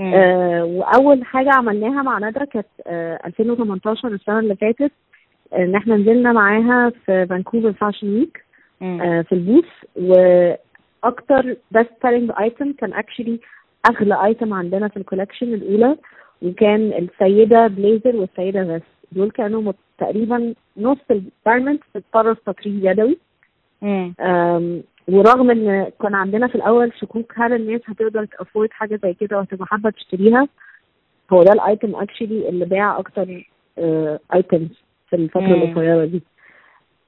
[0.00, 4.92] آه وأول حاجة عملناها مع ندى كانت آه 2018 السنة اللي فاتت
[5.56, 8.44] إن إحنا نزلنا معاها في فانكوفر Fashion Week.
[8.82, 9.64] آه في ال booth
[9.96, 13.40] وأكتر best selling item كان actually
[13.90, 15.96] أغلى item عندنا في ال collection الأولى
[16.42, 23.18] وكان السيدة بليزر والسيدة vest دول كانوا تقريبا نص ال garment بتطرز تطريز يدوي
[25.08, 29.36] ورغم إن كان عندنا في الأول شكوك هل الناس هتقدر ت afford حاجة زي كده
[29.38, 30.48] وهتبقى حابه تشتريها
[31.32, 33.44] هو ده ال item actually اللي باع أكتر
[34.34, 34.68] items
[35.10, 35.40] في الفترة.
[35.54, 36.22] القصيرة دي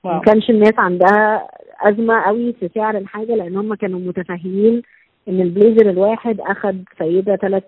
[0.05, 0.21] ما.
[0.27, 1.49] كانش الناس عندها
[1.81, 4.83] أزمة قوي في سعر الحاجة لأن هم كانوا متفاهمين
[5.29, 7.63] إن البليزر الواحد أخد سيدة ثلاث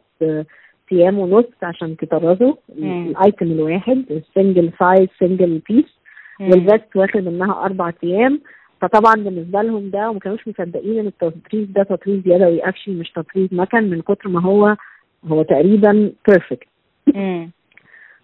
[0.93, 3.07] أيام ونص عشان تطرزه مم.
[3.07, 5.97] ال item الواحد ال single size single piece.
[6.41, 8.41] وال vest واخد منها أربع أيام.
[8.81, 12.61] فطبعا بالنسبة لهم ده وما كانوش مصدقين إن التطريز ده تطريز يدوي.
[12.61, 14.77] actually مش تطريز مكن من كتر ما هو
[15.25, 16.69] هو تقريبا perfect.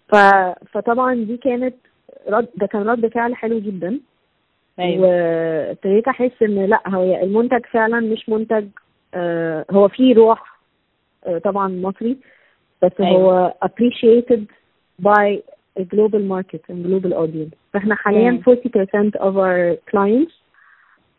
[0.09, 0.15] ف...
[0.71, 1.75] فطبعا دي كانت
[2.29, 3.99] رد ده كان رد فعل حلو جدا.
[4.79, 5.01] أيوه.
[5.07, 8.67] وابتديت أحس إن لأ هو المنتج فعلا مش منتج
[9.13, 10.59] آه هو فيه روح
[11.25, 12.17] آه طبعا مصري.
[12.83, 13.11] بس أيوة.
[13.11, 14.41] هو appreciated
[15.01, 15.39] by
[15.79, 18.41] a global market and global audience فإحنا حاليا مم.
[18.41, 20.31] 40% of our clients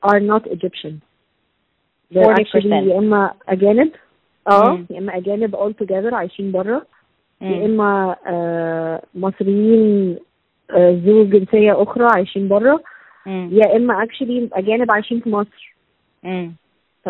[0.07, 0.94] are not Egyptian
[2.12, 2.40] they're 40%.
[2.40, 3.90] actually يا إما أجانب
[4.48, 4.79] آه.
[4.90, 6.87] يا إما أجانب all together عايشين بره
[7.40, 7.64] يا.
[7.66, 10.18] إما آه، مصريين
[10.70, 12.81] آه، ذو جنسية أخرى عايشين بره.
[13.27, 15.74] يا إما actually أجانب عايشين في مصر
[16.22, 16.53] مم.
[17.05, 17.09] ف...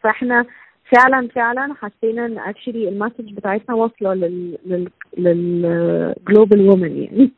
[0.00, 0.46] فإحنا
[0.84, 7.30] فعلا فعلا حسينا إن actually ال message بتاعتنا واصلة لل لل لل global woman يعني.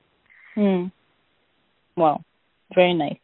[2.75, 3.21] Very nice.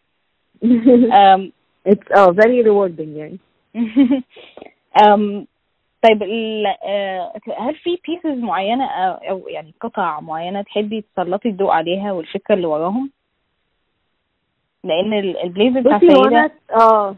[1.18, 1.52] Um,
[1.84, 3.38] it's آه very rewarding يعني
[5.02, 5.46] um,
[6.02, 6.22] طيب
[6.84, 12.54] آه، هل في pieces معينة أو, أو يعني قطع معينة تحبي تسلطي الضوء عليها والفكرة
[12.54, 13.10] اللي وراهم؟
[15.12, 16.52] ال- البليزر بتاع هو أنا سيدة
[16.84, 17.16] آه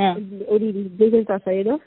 [0.00, 0.16] آه.
[0.48, 1.80] قولي لي ال pieces بتاع سيدة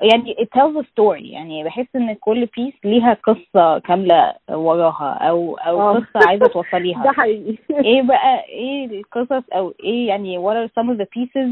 [0.00, 1.22] يعني it tells a story.
[1.32, 5.94] يعني بحس إن كل piece ليها قصة كاملة وراها أو أو آه.
[5.94, 7.58] قصة عايزة ده توصليها حقيقي.
[7.70, 11.48] إيه بقى إيه القصص أو إيه يعني what are some of the pieces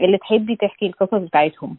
[0.00, 1.76] اللي تحبي تحكي القصص بتاعتهم؟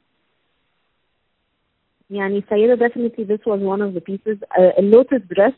[2.09, 4.37] يعني سيدة definitely this was one of the pieces.
[4.57, 5.53] uh, ال lotus dress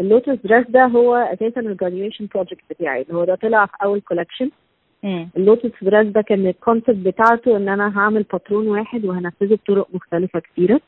[0.00, 3.02] ال lotus dress ده هو أساسا ال graduation project بتاعي.
[3.02, 4.50] اللي هو ده طلع في أول collection.
[5.36, 9.88] ال lotus dress ده كان ال concept بتاعته إن أنا هعمل باترون واحد وهنفذه بطرق
[9.94, 10.80] مختلفة كتيرة.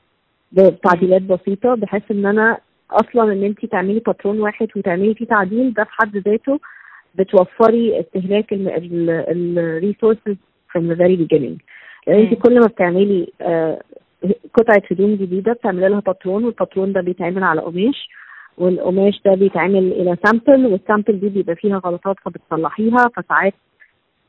[0.52, 2.58] بتعديلات بسيطة بحيث إن أنا
[2.90, 6.60] أصلا إن انت تعملي باترون واحد وتعملي فيه تعديل ده في حد ذاته
[7.14, 10.36] بتوفري استهلاك ال resources
[10.72, 11.56] from the very beginning.
[12.06, 12.18] لأن.
[12.20, 13.80] انت كل ما بتعملي آه،
[14.54, 18.08] قطعة هدوم جديدة بتعملي لها باترون والباترون ده بيتعمل على قماش
[18.58, 23.54] والقماش ده بيتعمل إلى sample وال sample دي بيبقى فيها غلطات فبتصلحيها فساعات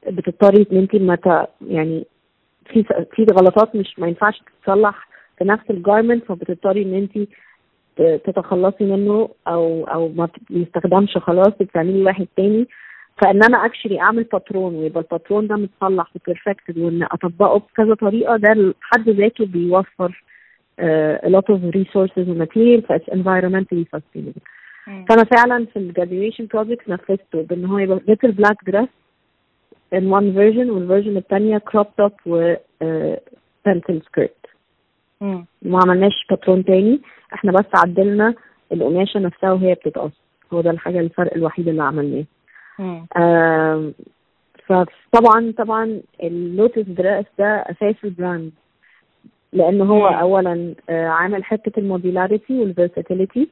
[0.08, 2.06] بتضطري ان انت ما ت- يعني
[2.66, 2.84] في
[3.16, 7.28] في غلطات مش ما ينفعش تتصلح في نفس ال garment فبتضطري إن انت
[8.26, 12.68] تتخلصي منه أو أو ما بيستخدمش خلاص بتعملي واحد تاني
[13.22, 18.38] فإن أنا actually أعمل باترون ويبقى الباترون ده متصلح و perfected وإن أطبقه بكذا طريقة
[18.38, 20.24] ده بحد ذاته بيوفر
[20.82, 24.42] uh, a lot of resources and material ف it's environmentally sustainable.
[25.10, 28.88] فأنا فعلا في ال graduation project نفذته بإن هو يبقى little black dress
[29.96, 33.18] in one version وال version الثانية crop top و uh,
[33.68, 34.52] pencil skirt.
[35.22, 35.46] مم.
[35.62, 37.00] ما عملناش patron تاني
[37.34, 38.34] إحنا بس عدلنا
[38.72, 40.12] القماشة نفسها وهي بتتقص
[40.54, 42.24] هو ده الحاجة الفرق الوحيد اللي عملناه
[42.80, 43.06] مم.
[43.18, 43.94] آم،
[44.66, 48.52] فطبعا طبعا ال Lotus dress ده أساس ال brand
[49.54, 50.16] لأن هو مم.
[50.16, 53.50] اولا آه، عامل حتة ال modularity وال versatility.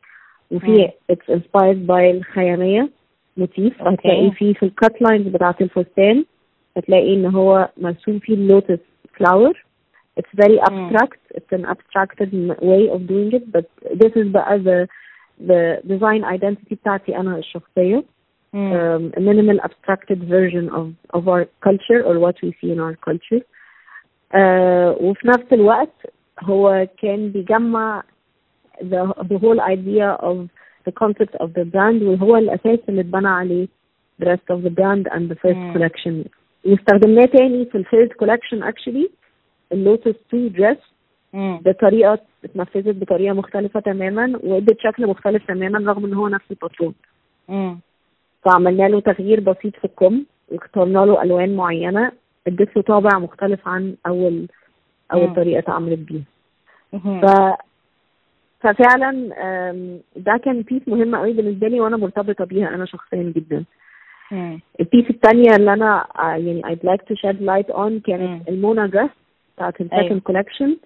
[0.52, 2.90] وفي it's inspired by الخيامية
[3.38, 3.96] motif okay.
[3.96, 6.26] هتلاقي فيه في ال cut lines بتاعة الفستان
[6.77, 8.79] هتلاقي ان هو مرسوم فيه اللوتس
[9.17, 9.65] فلاور
[10.21, 10.89] it's very مم.
[10.91, 13.67] abstract it's an abstracted m- way of doing it but
[14.03, 14.89] this is بقى the
[15.49, 18.05] the design identity بتاعتي انا الشخصيه
[18.53, 18.73] مم.
[18.73, 20.87] um, a minimal abstracted version of
[21.19, 23.43] of our culture or what we see in our culture
[24.35, 26.07] uh, وفي نفس الوقت
[26.43, 28.03] هو كان بيجمع
[28.81, 30.37] the, the whole idea of
[30.89, 33.69] the concept of the brand وهو الأساس اللي اتبنى عليه
[34.23, 35.73] the rest of the brand and the first مم.
[35.75, 36.29] collection
[36.66, 39.10] واستخدمناه تاني في ال third collection actually
[39.72, 40.78] اللوتس 2 dress
[41.34, 41.62] مم.
[41.66, 46.94] بطريقة اتنفذت بطريقة مختلفة تماما وادت شكل مختلف تماما رغم إن هو نفس ال patron.
[48.46, 52.12] فعملنا له تغيير بسيط في الكم واخترنا له ألوان معينة
[52.48, 54.48] اديت له طابع مختلف عن أول
[55.14, 55.36] أول.
[55.36, 56.24] طريقة اتعملت بيها.
[56.94, 57.26] ف
[58.60, 59.12] ففعلا
[60.16, 63.64] ده كان piece مهم قوي بالنسبة لي وأنا مرتبطة بيها أنا شخصيا جدا.
[64.80, 68.02] ال piece الثانية اللي أنا آه، يعني I'd like to shed light on.
[68.06, 69.10] كانت المونا dress
[69.56, 69.82] بتاعت.
[69.82, 70.78] ال second collection.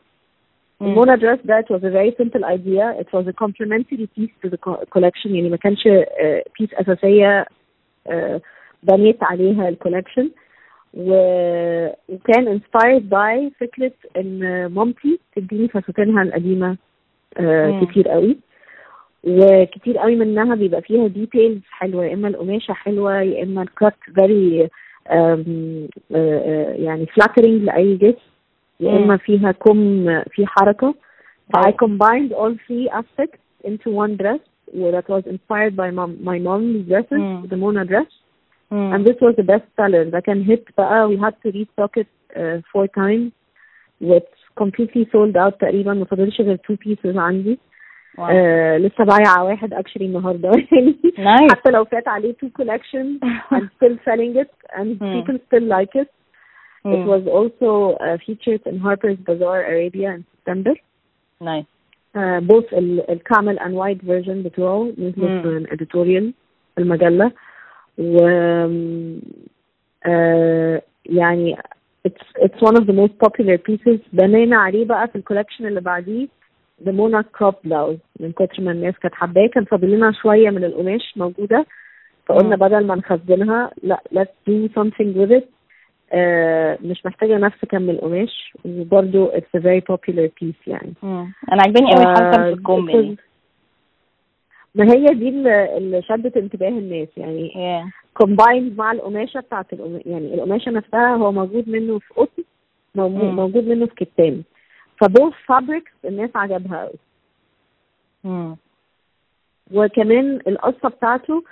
[0.82, 4.50] المونا dress ده it was a very simple idea it was a complementary piece to
[4.50, 5.84] the co- collection يعني ما كانش
[6.60, 7.46] piece أساسية
[8.08, 8.42] آه،
[8.84, 10.30] بنيت عليها ال collection
[10.94, 16.78] وكان inspired by فكرة إن مامتي تديني فساتينها القديمة
[17.38, 17.86] آه، مم.
[17.86, 18.38] كتير قوي
[19.24, 23.94] وكتير قوي منها بيبقى فيها details حلوة يا إما القماشة حلوة يا إما ال cut
[24.18, 25.44] آه،
[26.16, 28.18] آه، يعني flattering لأي جسم
[28.80, 28.92] يا.
[28.98, 30.96] إما فيها كم في حركة
[31.58, 34.40] I combined all three aspects into one dress
[34.96, 37.50] that was inspired by mom, my mom's dresses, Mm.
[37.52, 38.10] the Mona dress.
[38.72, 40.04] And this was the best seller.
[40.14, 43.32] That can hit بقى we had to restock it uh, four times.
[44.02, 47.60] It's completely sold out تقريبا ما فاضلش غير two pieces عندي.
[48.19, 48.29] واو.
[48.29, 51.53] Uh, لسه بايعة واحد actually النهارده يعني Nice.
[51.53, 53.21] حتى لو فات عليه two collections
[53.55, 55.15] I'm still selling it and Mm.
[55.15, 56.09] people still like it.
[56.85, 57.07] It مم.
[57.07, 60.75] was also uh, featured in Harper's Bazaar Arabia in September.
[61.43, 61.67] Nice.
[62.17, 62.73] آه both
[63.11, 65.43] الكامل and white version بتوعه نزلت مم.
[65.47, 66.33] من editorial
[66.79, 67.33] المجلة
[67.99, 68.19] و
[70.07, 71.57] آه يعني
[72.09, 76.29] it's it's one of the most popular pieces بنينا عليه بقى في الكولكشن اللي بعديه
[76.86, 80.64] the monarch crop blouse من كتر ما الناس كانت حباه كان فاضل لنا شوية من
[80.64, 81.66] القماش موجودة
[82.26, 82.68] فقلنا مم.
[82.68, 85.44] بدل ما نخزنها لا let's do something with it
[86.14, 91.34] آه مش محتاجة نفس كم القماش وبرضه it's a very popular piece يعني مم.
[91.52, 93.18] أنا عجباني قوي حركه في الكم دي
[94.76, 95.30] ما هي دي
[95.78, 97.90] اللي شدت انتباه الناس يعني yeah.
[98.24, 99.66] combined مع القماشة بتاعت
[100.06, 102.44] يعني القماشة نفسها هو موجود منه في قطن.
[102.96, 104.44] موجود منه في كتان
[105.04, 108.56] فبوث فابريكس الناس عجبها قوي.
[109.74, 111.44] وكمان القصة بتاعته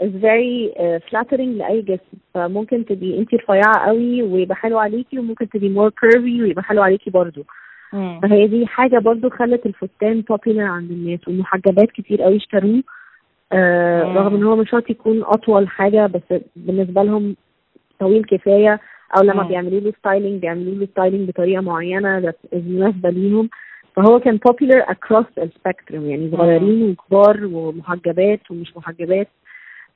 [0.00, 5.74] very uh, flattering لأي جسم فممكن تبقي انتي رفيعة قوي ويبقى حلو عليكي وممكن تبقي
[5.74, 7.44] more curvy ويبقى حلو عليكي برضو
[7.92, 8.20] مم.
[8.22, 12.82] فهي دي حاجة برضو خلت الفستان popular عند الناس ومحجبات كتير قوي اشتروه
[13.52, 14.02] آه.
[14.02, 17.36] رغم إن هو مش شرط يكون أطول حاجة بس بالنسبة لهم
[18.00, 18.80] طويل كفاية
[19.16, 19.42] أو لما.
[19.42, 20.86] بيعملوا له ستايلينج بيعملوا
[21.26, 23.48] بطريقة معينة that is مناسبة ليهم.
[23.96, 29.28] فهو كان popular across السبectrum يعني صغيرين وكبار ومحجبات ومش محجبات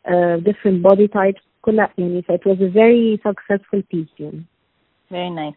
[0.09, 4.42] uh, different body types كلها يعني ف it was a very successful piece يعني.
[5.11, 5.57] Very nice.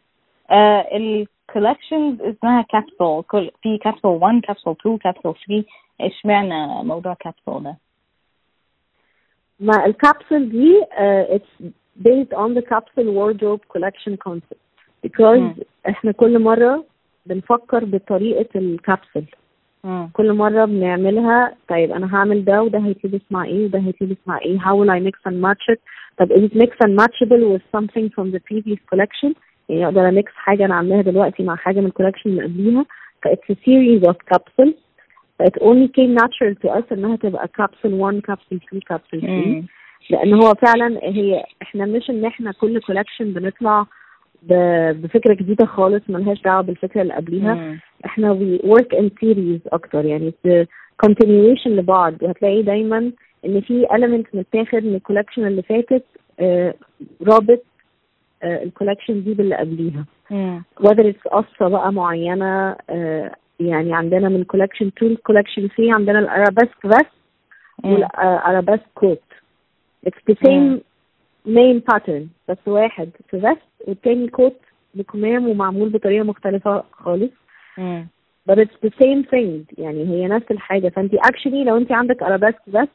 [0.51, 5.63] آه ال collections اسمها كابسول كل في كابسول 1 كابسول 2 كابسول 3
[6.01, 7.77] اشمعنى موضوع كابسول ده؟
[9.59, 11.65] ما الكابسول دي uh, it's
[12.02, 14.60] based on the capsule wardrobe collection concept
[15.06, 15.54] because مم.
[15.88, 16.84] احنا كل مرة
[17.26, 19.24] بنفكر بطريقة الكابسول
[19.84, 20.08] مم.
[20.12, 24.58] كل مرة بنعملها طيب أنا هعمل ده وده هيتلبس مع إيه وده هيتلبس مع إيه
[24.58, 25.78] how will I mix and match it
[26.18, 29.32] طب is it mix and matchable with something from the previous collection
[29.68, 32.84] يعني أقدر أميكس حاجة أنا عاملاها دلوقتي مع حاجة من الكولكشن اللي قبليها
[33.22, 34.74] ف it's a series of capsules
[35.38, 39.26] ف it only came natural to us إنها تبقى capsule 1 capsule 2 capsule 3
[39.26, 39.66] مم.
[40.09, 43.85] لأن هو فعلا هي إحنا مش إن إحنا كل collection بنطلع
[44.91, 47.53] بفكرة جديدة خالص ملهاش دعوة بالفكرة اللي قبليها.
[47.53, 47.79] مم.
[48.05, 50.65] إحنا we work in series أكتر يعني في
[51.05, 52.23] continuation لبعض.
[52.23, 53.11] هتلاقي دايما
[53.45, 56.03] إن في element متاخد من ال collection اللي فاتت
[56.39, 56.73] آه،
[57.27, 57.63] رابط
[58.43, 60.05] آه، ال collection دي باللي قبليها.
[60.83, 66.19] whether it's قصة بقى معينة آه، يعني عندنا من collection 2 ل collection 3 عندنا
[66.19, 67.05] الارابيسك بس
[67.83, 67.93] مم.
[67.93, 69.21] والارابيسك coat
[70.07, 70.81] it's the same
[71.47, 74.55] main pattern بس واحد في vest والتاني coat
[74.93, 77.31] بكمام ومعمول بطريقة مختلفة خالص.
[77.77, 78.07] مم.
[78.51, 79.73] but it's the same thing.
[79.77, 80.89] يعني هي نفس الحاجة.
[80.89, 82.87] فانت actually لو انت عندك arabesque vest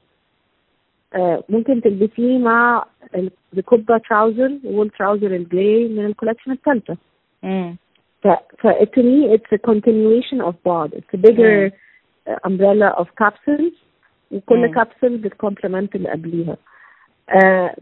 [1.14, 6.96] آه ممكن تلبسيه مع ال- الكوبا trouser وال trouser ال gray من ال collection الثالثة
[7.42, 7.76] مم.
[8.22, 13.06] ف, ف to me it's a continuation of بعض it's a bigger uh, umbrella of
[13.24, 13.74] capsules
[14.30, 14.74] وكل مم.
[14.82, 16.56] capsule بت complement اللي قبليها.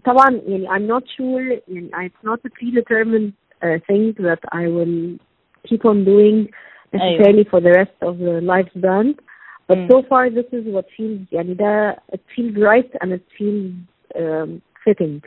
[0.05, 5.17] طبعا يعني I'm not sure يعني it's not a predetermined uh, thing that I will
[5.69, 6.49] keep on doing
[6.93, 9.15] necessarily for the rest of the life's brand
[9.69, 9.87] but مم.
[9.91, 13.71] so far this is what feels يعني ده it feels right and it feels
[14.15, 15.21] um, fitting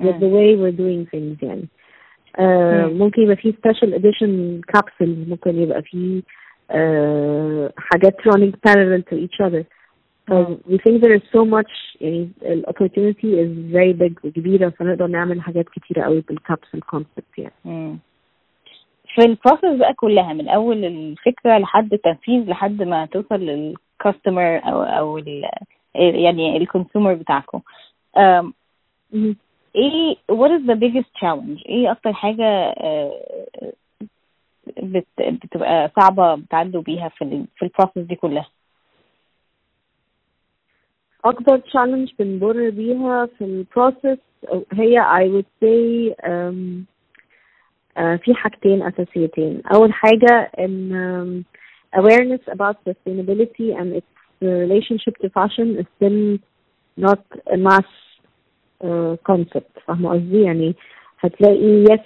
[0.00, 0.20] with مم.
[0.20, 1.68] the way we're doing things يعني
[2.38, 2.98] آه مم.
[2.98, 6.22] ممكن يبقى فيه special edition capsules ممكن يبقى فيه
[6.70, 9.64] آه حاجات running parallel to each other
[10.31, 10.57] So مم.
[10.69, 15.41] we think there is so much يعني ال opportunity is very big وكبيرة فنقدر نعمل
[15.41, 17.97] حاجات كتيرة قوي بال capsule concept يعني مم.
[19.15, 24.57] في ال process بقى كلها من أول الفكرة لحد التنفيذ لحد ما توصل لل customer
[24.65, 25.43] أو أو ال
[25.95, 27.61] يعني ال consumer بتاعكم
[28.17, 28.45] um.
[29.75, 32.45] إيه what is the biggest challenge إيه أكتر حاجة
[32.77, 33.11] آه،
[34.83, 38.45] بت بتبقى صعبة بتعدوا بيها في ال في ال process دي كلها
[41.24, 44.18] أكبر challenge بنمر بيها في البروسيس
[44.72, 46.84] هي I would say um,
[47.98, 55.28] uh, في حاجتين أساسيتين أول حاجة إن um, awareness about sustainability and its relationship to
[55.30, 56.38] fashion is still
[57.06, 57.88] not a mass
[58.84, 60.74] uh, concept فاهمة قصدي يعني
[61.20, 62.00] هتلاقي yes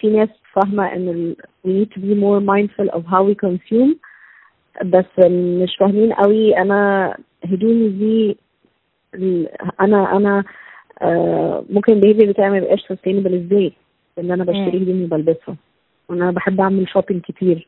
[0.00, 1.36] في ناس فاهمة إن ال-
[1.66, 3.96] we need to be more mindful of how we consume
[4.84, 5.26] بس
[5.62, 8.36] مش فاهمين قوي أنا هدومي دي ال-
[9.81, 10.43] أنا أنا
[11.01, 13.73] آه ممكن ال behavior بتاعي ما يبقاش sustainable إزاي؟
[14.19, 14.83] إن أنا بشتري مم.
[14.83, 15.55] هدومي وبلبسها.
[16.09, 17.67] وان أنا بحب أعمل shopping كتير.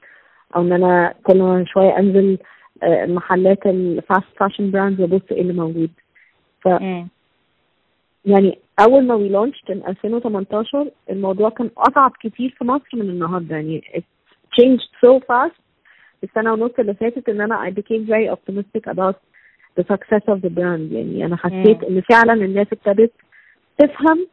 [0.55, 2.37] أو إن أنا كل شوية أنزل
[2.83, 5.89] آه محلات ال fast fashion brands وأبص إيه اللي موجود.
[6.61, 6.67] ف.
[8.25, 13.55] يعني أول ما we launched in 2018 الموضوع كان أصعب كتير في مصر من النهارده.
[13.55, 14.03] يعني it
[14.61, 15.59] changed so fast.
[16.23, 19.15] السنة ونص اللي فاتت إن أنا I became very optimistic about
[19.79, 20.91] the success of the brand.
[20.91, 23.11] يعني أنا حسيت إن فعلا الناس ابتدت
[23.77, 24.27] تفهم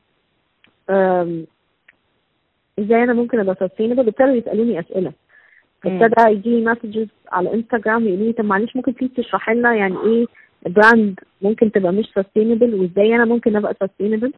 [2.79, 3.99] إزاي أنا ممكن أبقى sustainable.
[3.99, 5.13] ابتدوا يسألوني أسئلة.
[5.85, 9.97] ابتدى يجي لي messages على انستغرام يقولوا لي طب معلش ممكن تيجي تشرحي لنا يعني
[10.07, 10.27] إيه
[10.67, 14.31] brand ممكن تبقى مش sustainable وإزاي أنا ممكن أبقى sustainable.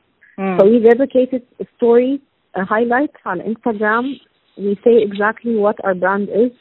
[0.58, 2.20] so we dedicated a story
[2.56, 4.14] a highlight على انستغرام
[4.58, 6.52] we say exactly what our brand is.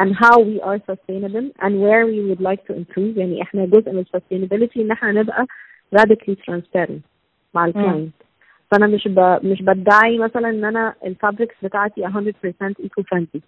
[0.00, 3.92] and how we are sustainable and where we would like to improve يعني احنا جزء
[3.92, 5.46] من sustainability ان احنا نبقى
[5.96, 7.00] radically transparent
[7.54, 8.12] مع الكلاينت
[8.70, 9.38] فانا مش ب...
[9.46, 12.08] مش بدعي مثلا ان انا الفابريكس بتاعتي 100%
[12.82, 13.40] eco friendly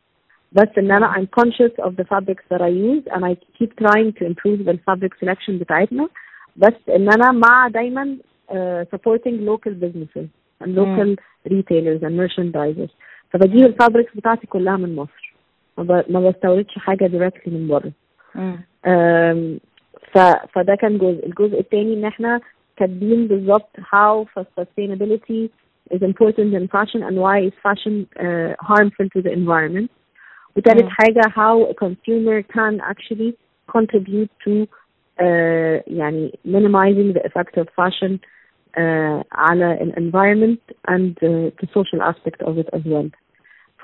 [0.53, 4.13] بس ان انا I'm conscious of the fabrics that I use and I keep trying
[4.19, 6.09] to improve the fabric selection بتاعتنا
[6.57, 8.17] بس ان انا مع دايما
[8.51, 10.29] uh, supporting local businesses
[10.65, 11.17] and local
[11.53, 12.91] retailers and merchandisers
[13.31, 15.26] فبجيب الفابريكس بتاعتي كلها من مصر
[15.79, 16.13] ما, ب...
[16.13, 17.93] ما بستوردش حاجه directly من بره
[18.37, 19.61] um,
[20.13, 20.19] ف...
[20.53, 22.41] فده كان جزء الجزء الثاني ان احنا
[22.77, 25.49] كاتبين بالظبط how sustainability
[25.95, 29.91] is important in fashion and why is fashion uh, harmful to the environment
[30.57, 33.33] وتالت حاجة how a consumer can actually
[33.77, 34.67] contribute to
[35.21, 38.19] uh, يعني minimizing the effect of fashion
[38.77, 43.09] uh, على an environment and uh, the social aspect of it as well.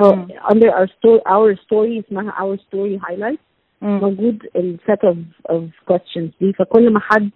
[0.03, 0.31] So mm.
[0.53, 3.43] under our story, our story اسمها our story highlights
[3.83, 3.87] mm.
[4.03, 5.17] موجود ال set of,
[5.53, 7.31] of questions دي فكل ما حد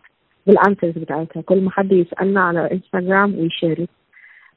[0.46, 3.88] بالانسرز بتاعتها كل ما حد يسألنا على انستغرام ويشارك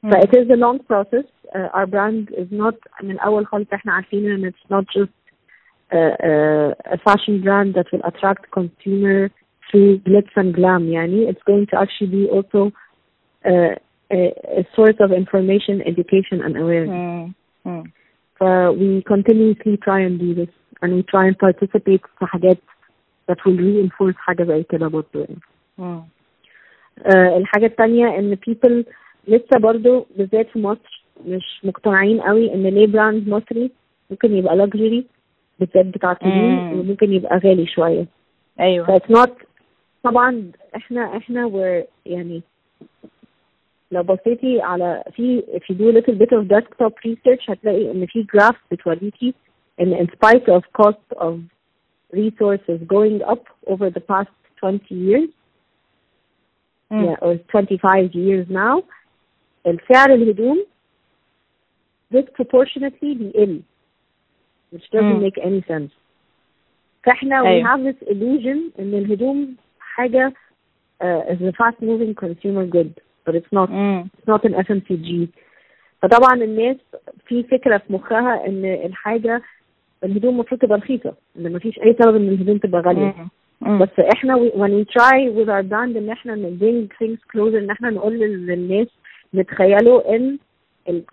[0.02, 3.92] ف it is a long process uh, our brand is not من اول خالص احنا
[3.92, 5.10] عارفين ان it's not just
[5.92, 9.30] uh, uh, a fashion brand that will attract consumer
[9.70, 12.72] through glitz and glam يعني it's going to actually be also
[13.46, 13.74] uh,
[14.12, 14.20] a,
[14.60, 17.39] a source of information education and awareness Mm.
[17.67, 17.87] Mm.
[18.35, 20.51] ف we continuously try and do this
[20.81, 22.57] and we try and participate في حاجات
[23.31, 25.35] that will reinforce حاجة زي كده برضه يعني.
[27.15, 28.83] آه، الحاجة التانية إن people
[29.27, 33.71] لسه برضو بالذات في مصر مش مقتنعين قوي إن ليه براند مصري
[34.11, 35.03] ممكن يبقى luxury
[35.59, 36.17] بالذات بتاع.
[36.73, 38.03] وممكن يبقى غالي شوية
[38.57, 39.29] ف أيوه it's not
[40.03, 42.41] طبعا إحنا إحنا we're يعني
[43.90, 48.06] لو بصيتي على في if you do a little bit of desktop research هتلاقي ان
[48.06, 49.34] في graph بتوريكي
[49.80, 51.34] ان in spite of cost of
[52.16, 54.30] resources going up over the past
[54.62, 55.28] 20 years
[56.92, 57.04] Mm.
[57.04, 58.82] yeah, or 25 years now
[59.66, 60.66] السعر الهدوم
[62.14, 63.60] disproportionately بيقل
[64.74, 65.22] which doesn't Mm.
[65.22, 65.90] make any sense
[67.06, 67.68] فاحنا we أيوة.
[67.76, 70.32] have this illusion ان الهدوم حاجة
[71.02, 72.92] uh, is a fast moving consumer good
[73.25, 74.05] but it's not Mm.
[74.17, 75.27] it's not an FMCG
[76.01, 76.77] فطبعا الناس
[77.27, 79.41] في فكرة في مخها إن الحاجة
[80.03, 83.65] الهدوم المفروض تبقى رخيصة إن مفيش أي سبب إن الهدوم تبقى Mm.
[83.65, 83.69] Mm.
[83.81, 87.69] بس إحنا we, when we try with our brand إن إحنا bring things closer إن
[87.69, 88.87] إحنا نقول لل- للناس
[89.35, 90.37] نتخيلوا إن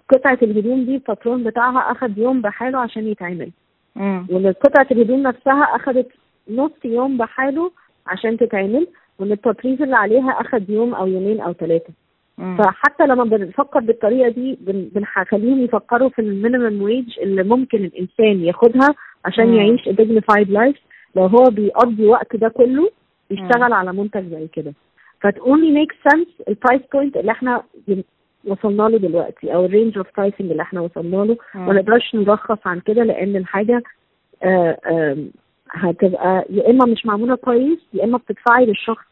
[0.09, 3.51] قطعة الهدوم دي الباترون بتاعها اخد يوم بحاله عشان يتعمل
[3.97, 4.01] Mm.
[4.31, 6.09] وإن قطعة الهدوم نفسها اخدت
[6.51, 7.71] نص يوم بحاله
[8.07, 8.87] عشان تتعمل
[9.19, 11.93] وإن التطريز اللي عليها آخد يوم أو يومين أو ثلاثة
[12.39, 12.41] Mm.
[12.63, 18.45] فحتى لما بنفكر بالطريقة دي بن- بنخليهم يفكروا في ال minimum wage اللي ممكن الإنسان
[18.45, 18.89] ياخدها
[19.25, 19.55] عشان مم.
[19.55, 20.79] يعيش dignified life
[21.17, 22.91] لو هو بيقضي وقت ده كله
[23.31, 24.73] يشتغل على منتج زي كده
[25.21, 27.63] ف it only make sense ال price point اللي إحنا
[28.45, 31.67] وصلنا له دلوقتي أو ال range of pricing اللي إحنا وصلنا له مم.
[31.67, 33.83] ما نقدرش نرخص عن كده لأن الحاجة
[34.43, 35.31] آه، آم،
[35.71, 39.05] هتبقى يا اما مش معموله كويس يا اما بتدفعي للشخص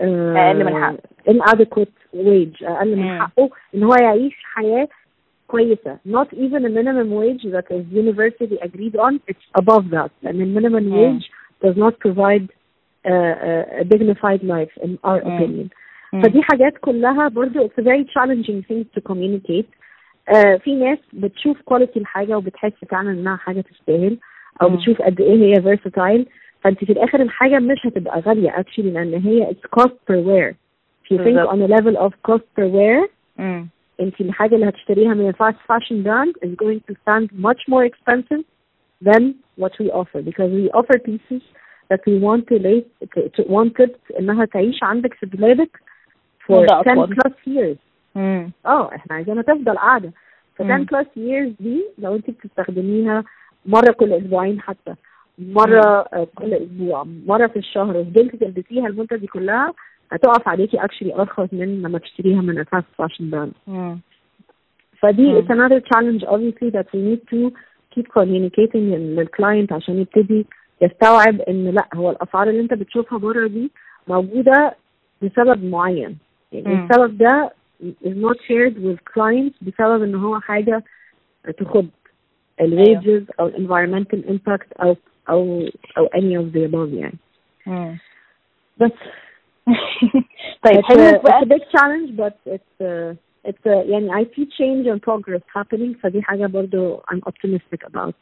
[0.00, 0.98] آه، أقل من حقه.
[1.30, 3.20] inadequate wage أقل من.
[3.20, 4.88] حقه ان هو يعيش حياه
[5.46, 10.54] كويسه not even a minimum wage that is universally agreed on it's above that لأن
[10.54, 11.24] minimum wage
[11.64, 12.48] does not provide
[13.06, 15.68] uh, uh, a dignified life in our opinion
[16.14, 16.22] Mm.
[16.22, 19.66] فدي حاجات كلها برضو it's a very challenging thing to communicate
[20.30, 24.18] uh, في ناس بتشوف quality الحاجة وبتحس فعلا انها حاجة تستاهل
[24.62, 26.26] أو بتشوف قد إيه هي versatile
[26.60, 30.54] فأنت في الآخر الحاجة مش هتبقى غالية actually لأن هي its cost per wear
[31.04, 33.08] if you think on a level of cost per wear
[34.00, 38.42] أنت الحاجة اللي هتشتريها من fast fashion brand is going to sound much more expensive
[39.04, 39.22] than
[39.62, 40.20] what we offer.
[40.22, 41.42] Because we offer pieces
[41.90, 42.78] that we want to, like,
[43.36, 45.80] we wanted إنها تعيش عندك في دماغك
[46.46, 47.78] for 10 plus years.
[48.66, 50.12] آه إحنا عايزينها تفضل قاعدة.
[50.56, 53.24] ف 10 plus years دي لو أنت بتستخدميها
[53.66, 54.94] مرة كل أسبوعين حتى.
[55.38, 57.04] مرة آه، كل أسبوع.
[57.26, 57.96] مرة في الشهر.
[57.96, 59.72] وفضلتي تلبسيها المدة دي كلها.
[60.12, 63.52] هتقف عليكي actually أرخص من لما تشتريها من a fast fashion brand.
[63.74, 63.96] Mm.
[64.98, 67.50] فدي it's another challenge obviously that we need to
[67.94, 70.46] keep communicating للكلاينت عشان يبتدي
[70.82, 73.70] يستوعب إن لأ هو الأسعار اللي أنت بتشوفها بره دي
[74.08, 74.74] موجودة
[75.22, 76.18] لسبب معين.
[76.52, 76.84] يعني.
[76.84, 77.52] السبب ده
[77.82, 80.84] is not shared with clients بسبب إن هو حاجة
[81.58, 81.86] تخد
[82.61, 84.95] الويجز او environmental impact او
[85.29, 87.17] او او any of the above يعني
[87.65, 87.97] مم.
[88.77, 88.91] بس
[90.63, 93.15] طيب it's, حلو a, it's بقى a big challenge but it's uh,
[93.49, 98.13] it's uh, يعني I see change and progress happening فدي حاجة برضو I'm optimistic about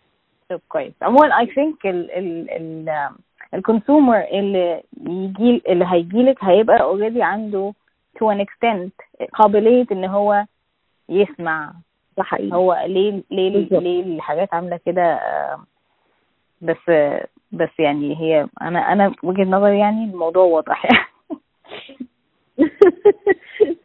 [0.50, 3.10] طب كويس عموما I think ال ال ال
[3.54, 7.74] الكونسيومر اللي يجي اللي هيجيلك هيبقى already عنده
[8.20, 8.92] to an extent
[9.34, 10.46] قابلية ان هو
[11.10, 11.74] يسمع
[12.21, 13.83] ده حقيقي هو ليه ليه بالظبط.
[13.83, 15.65] ليه الحاجات عاملة كده آه،
[16.63, 16.91] بس
[17.53, 21.07] بس يعني هي أنا أنا وجهة نظري يعني الموضوع واضح يعني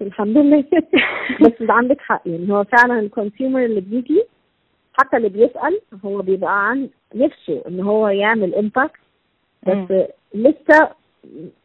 [0.02, 0.64] الحمد لله
[1.42, 4.24] بس عندك حق يعني هو فعلا ال consumer اللي بيجي
[4.94, 9.00] حتى اللي بيسأل هو بيبقى عن نفسه إن هو يعمل impact.
[9.68, 9.92] بس
[10.34, 10.90] لسه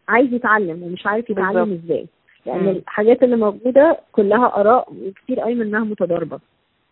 [0.08, 1.80] عايز يتعلم ومش عارف يتعلم.
[1.84, 2.06] إزاي
[2.46, 2.68] لأن مم.
[2.68, 6.40] الحاجات اللي موجودة كلها آراء وكتير قوي منها متضاربة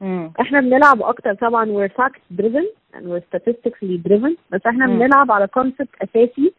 [0.00, 0.32] مم.
[0.40, 4.98] إحنا بنلعب أكتر طبعا we're fact driven and we're statistically driven بس إحنا مم.
[4.98, 6.52] بنلعب على concept أساسي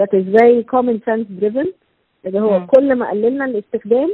[0.00, 1.66] that is very common sense driven
[2.26, 2.66] اللي هو مم.
[2.66, 4.10] كل ما قللنا الاستخدام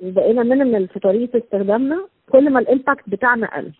[0.00, 3.72] وبقينا minimal في طريقة استخدامنا كل ما الامباكت بتاعنا قل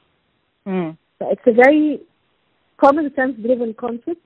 [0.67, 0.95] مم.
[1.21, 1.99] ف it's a very
[2.87, 4.19] common sense driven concept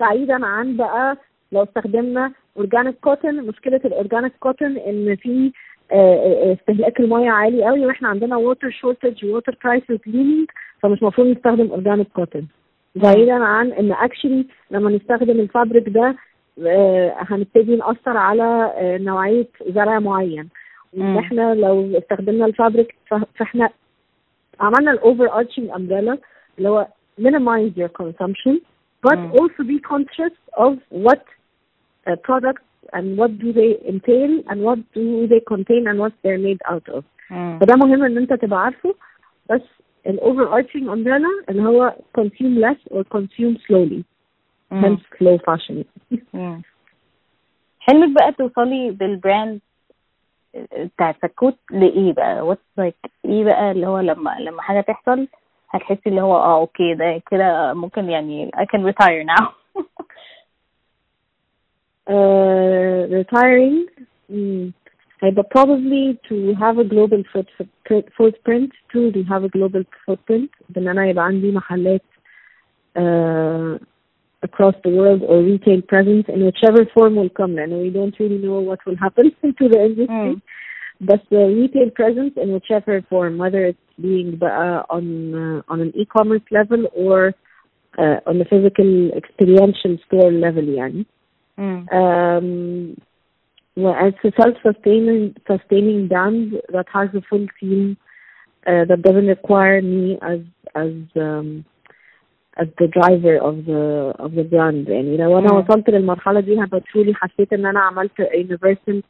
[0.00, 1.16] بعيدا عن بقى
[1.52, 5.52] لو استخدمنا organic cotton مشكلة ال organic cotton إن في
[5.92, 10.46] استهلاك الميه عالي قوي وإحنا عندنا water shortage و water crisis looming
[10.82, 12.46] فمش المفروض نستخدم organic cotton
[12.94, 16.16] بعيدا عن إن actually لما نستخدم ال fabric ده
[16.66, 20.48] آه، هنبتدي نأثر على آه، نوعية زرع معين.
[20.96, 22.94] وان إحنا لو استخدمنا ال fabric
[23.36, 23.70] فإحنا
[24.60, 26.18] عملنا ال overarching umbrella
[26.58, 26.86] اللي هو
[27.20, 28.54] minimize your consumption
[29.06, 30.72] but also be conscious of
[31.06, 31.22] what
[32.06, 32.62] uh, products
[32.92, 36.96] and what do they entail and what do they contain and what they're made out
[36.98, 37.58] of مم.
[37.60, 38.94] فده مهم إن أنت تبقى عارفه
[39.50, 39.60] بس
[40.06, 44.02] ال overarching umbrella اللي هو consume less or consume slowly
[44.70, 44.82] مم.
[44.82, 45.84] hence slow fashion
[46.34, 46.62] مم.
[47.80, 49.60] حلمك بقى توصلي بالبراند
[50.78, 55.28] بتاع سكوت لإيه بقى واتس لايك إيه بقى اللي هو لما لما حاجة تحصل
[55.70, 59.44] هتحسي اللي هو آه أوكي ده كده ممكن يعني I can retire now
[62.09, 63.85] uh, retiring
[64.31, 64.71] mm,
[65.23, 67.47] هيبقى probably to have a global foot,
[67.87, 72.01] foot, footprint to to have a global footprint بان انا يبقى عندي محلات
[72.97, 73.77] uh,
[74.47, 78.37] across the world or retail presence in whichever form will come and we don't really
[78.47, 79.25] know what will happen
[79.59, 80.41] to the industry Mm.
[81.09, 85.05] but the retail presence in whichever form whether it's being بقى on
[85.43, 87.19] uh, on an e-commerce level or
[88.01, 91.05] uh, on a physical experiential store level يعني
[91.57, 91.85] مم.
[91.91, 92.97] um,
[93.81, 97.97] well, it's a self-sustaining sustaining brand that has a full team
[98.67, 100.39] uh, that doesn't require me as
[100.83, 100.93] as
[101.27, 101.47] um,
[102.61, 103.83] as the driver of the
[104.25, 105.59] of the brand يعني لو انا مم.
[105.59, 109.01] وصلت للمرحلة دي هبقى truly حسيت ان انا عملت a universal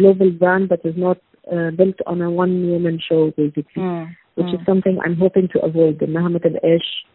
[0.00, 1.18] global brand that is not
[1.52, 4.14] uh, built on a one woman show basically مم.
[4.40, 4.64] which is مم.
[4.70, 7.06] something I'm hoping to avoid انها ما تبقاش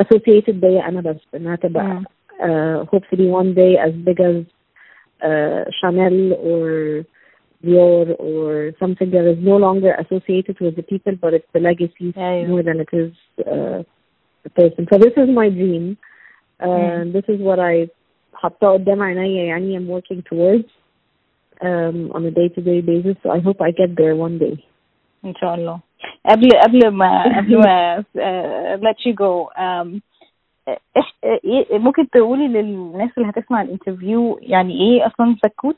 [0.00, 2.04] associated بيا انا بس انها تبقى مم.
[2.42, 4.44] uh, hopefully one day as big as
[5.22, 7.04] uh, Chanel or
[7.64, 12.12] Dior or something that is no longer associated with the people, but it's the legacy
[12.16, 12.48] أيوة.
[12.48, 13.12] more than it is
[13.46, 13.82] uh,
[14.44, 14.86] the person.
[14.90, 15.96] So this is my dream.
[16.60, 17.12] Uh, Mm.
[17.12, 17.88] This is what I
[18.34, 20.68] حاطاه قدام عينيا يعني I'm working towards
[21.60, 23.16] um, on a day-to-day basis.
[23.22, 24.56] So I hope I get there one day.
[25.24, 25.80] ان شاء الله
[26.30, 30.00] قبل قبل ما قبل ما uh, let you go um, إح- إيه-
[31.71, 35.77] ممكن تقولي للناس اللي هتسمع ال interview يعني إيه أصلا سكوت؟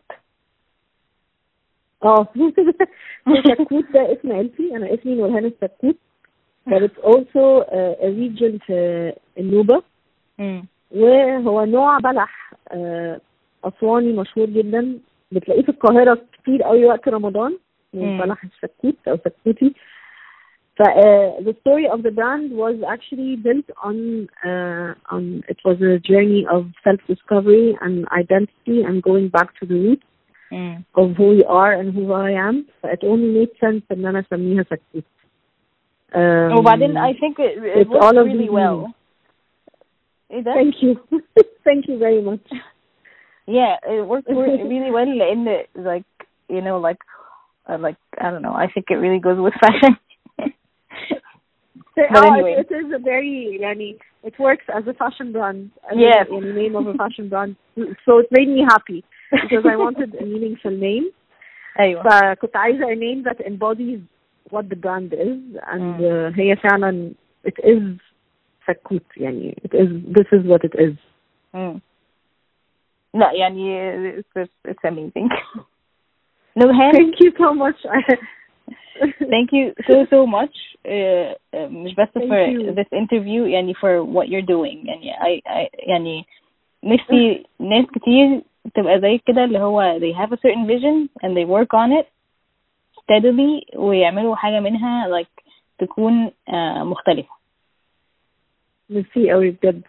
[2.04, 2.28] آه
[3.60, 4.76] سكوت ده اسم عيلتي.
[4.76, 5.96] أنا اسمي نورهان السكوت.
[6.70, 7.64] But it's also
[8.04, 9.84] a region في النوبة.
[10.92, 13.20] وهو نوع بلح آه،
[13.64, 15.00] أسواني مشهور جدا.
[15.32, 17.58] بتلاقيه في القاهرة كتير قوي وقت رمضان.
[18.20, 19.74] بلح السكوت أو سكوتي.
[20.81, 25.99] uh, the story of the brand was actually built on uh, on it was a
[25.99, 30.03] journey of self discovery and identity and going back to the roots
[30.53, 30.85] مم.
[30.97, 34.21] of who we are and who I am so it only made sense ان انا
[34.21, 35.05] اسميها سكوت
[36.15, 38.91] um, وبعدين I think it, it it's works all of really these well
[40.31, 41.21] ايه ده؟ thank you
[41.65, 42.47] thank you very much
[43.47, 47.03] yeah it works re- really well لان like you know like
[47.69, 49.97] uh, like I don't know I think it really goes with fashion
[51.97, 52.53] But oh, anyway.
[52.61, 56.27] it, it is a very يعني it works as a fashion brand as Yes.
[56.31, 57.57] a, يعني name of a fashion brand
[58.05, 61.13] so it made me happy because I wanted a meaningful name
[61.81, 64.01] ايوه فكنت عايزة a name that embodies
[64.51, 65.39] what the brand is
[65.73, 66.01] and Mm.
[66.01, 67.13] uh, هي فعلا
[67.49, 67.83] it is
[68.67, 69.89] سكوت يعني it is
[70.19, 70.95] this is what it is
[71.55, 71.81] مم.
[73.15, 75.29] لا يعني it's, it's, it's amazing
[76.57, 77.87] نورهان thank you so much
[79.33, 80.55] thank you so so much
[80.85, 82.75] uh, uh, مش بس Thank for you.
[82.75, 86.25] this interview يعني for what you're doing يعني I, I يعني
[86.85, 88.41] نفسي ناس كتير
[88.75, 92.07] تبقى زي كده اللي هو they have a certain vision and they work on it
[93.03, 95.45] steadily ويعملوا حاجة منها like
[95.79, 96.53] تكون uh,
[96.83, 97.29] مختلفة
[98.91, 99.83] ميرسي قوي بجد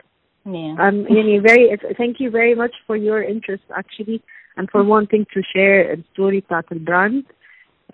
[0.46, 0.78] yeah.
[0.80, 4.22] Um, يعني very thank you very much for your interest actually
[4.58, 7.24] and for wanting to share the story بتاعت البراند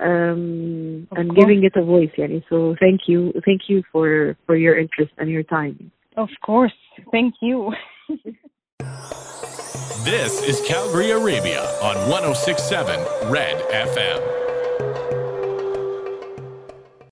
[0.01, 1.39] um, and course.
[1.39, 2.11] giving it a voice.
[2.17, 2.45] Yanni.
[2.49, 5.91] So thank you, thank you for for your interest and your time.
[6.17, 6.73] Of course,
[7.11, 7.73] thank you.
[10.05, 14.44] this is Calgary Arabia on 106.7 Red FM.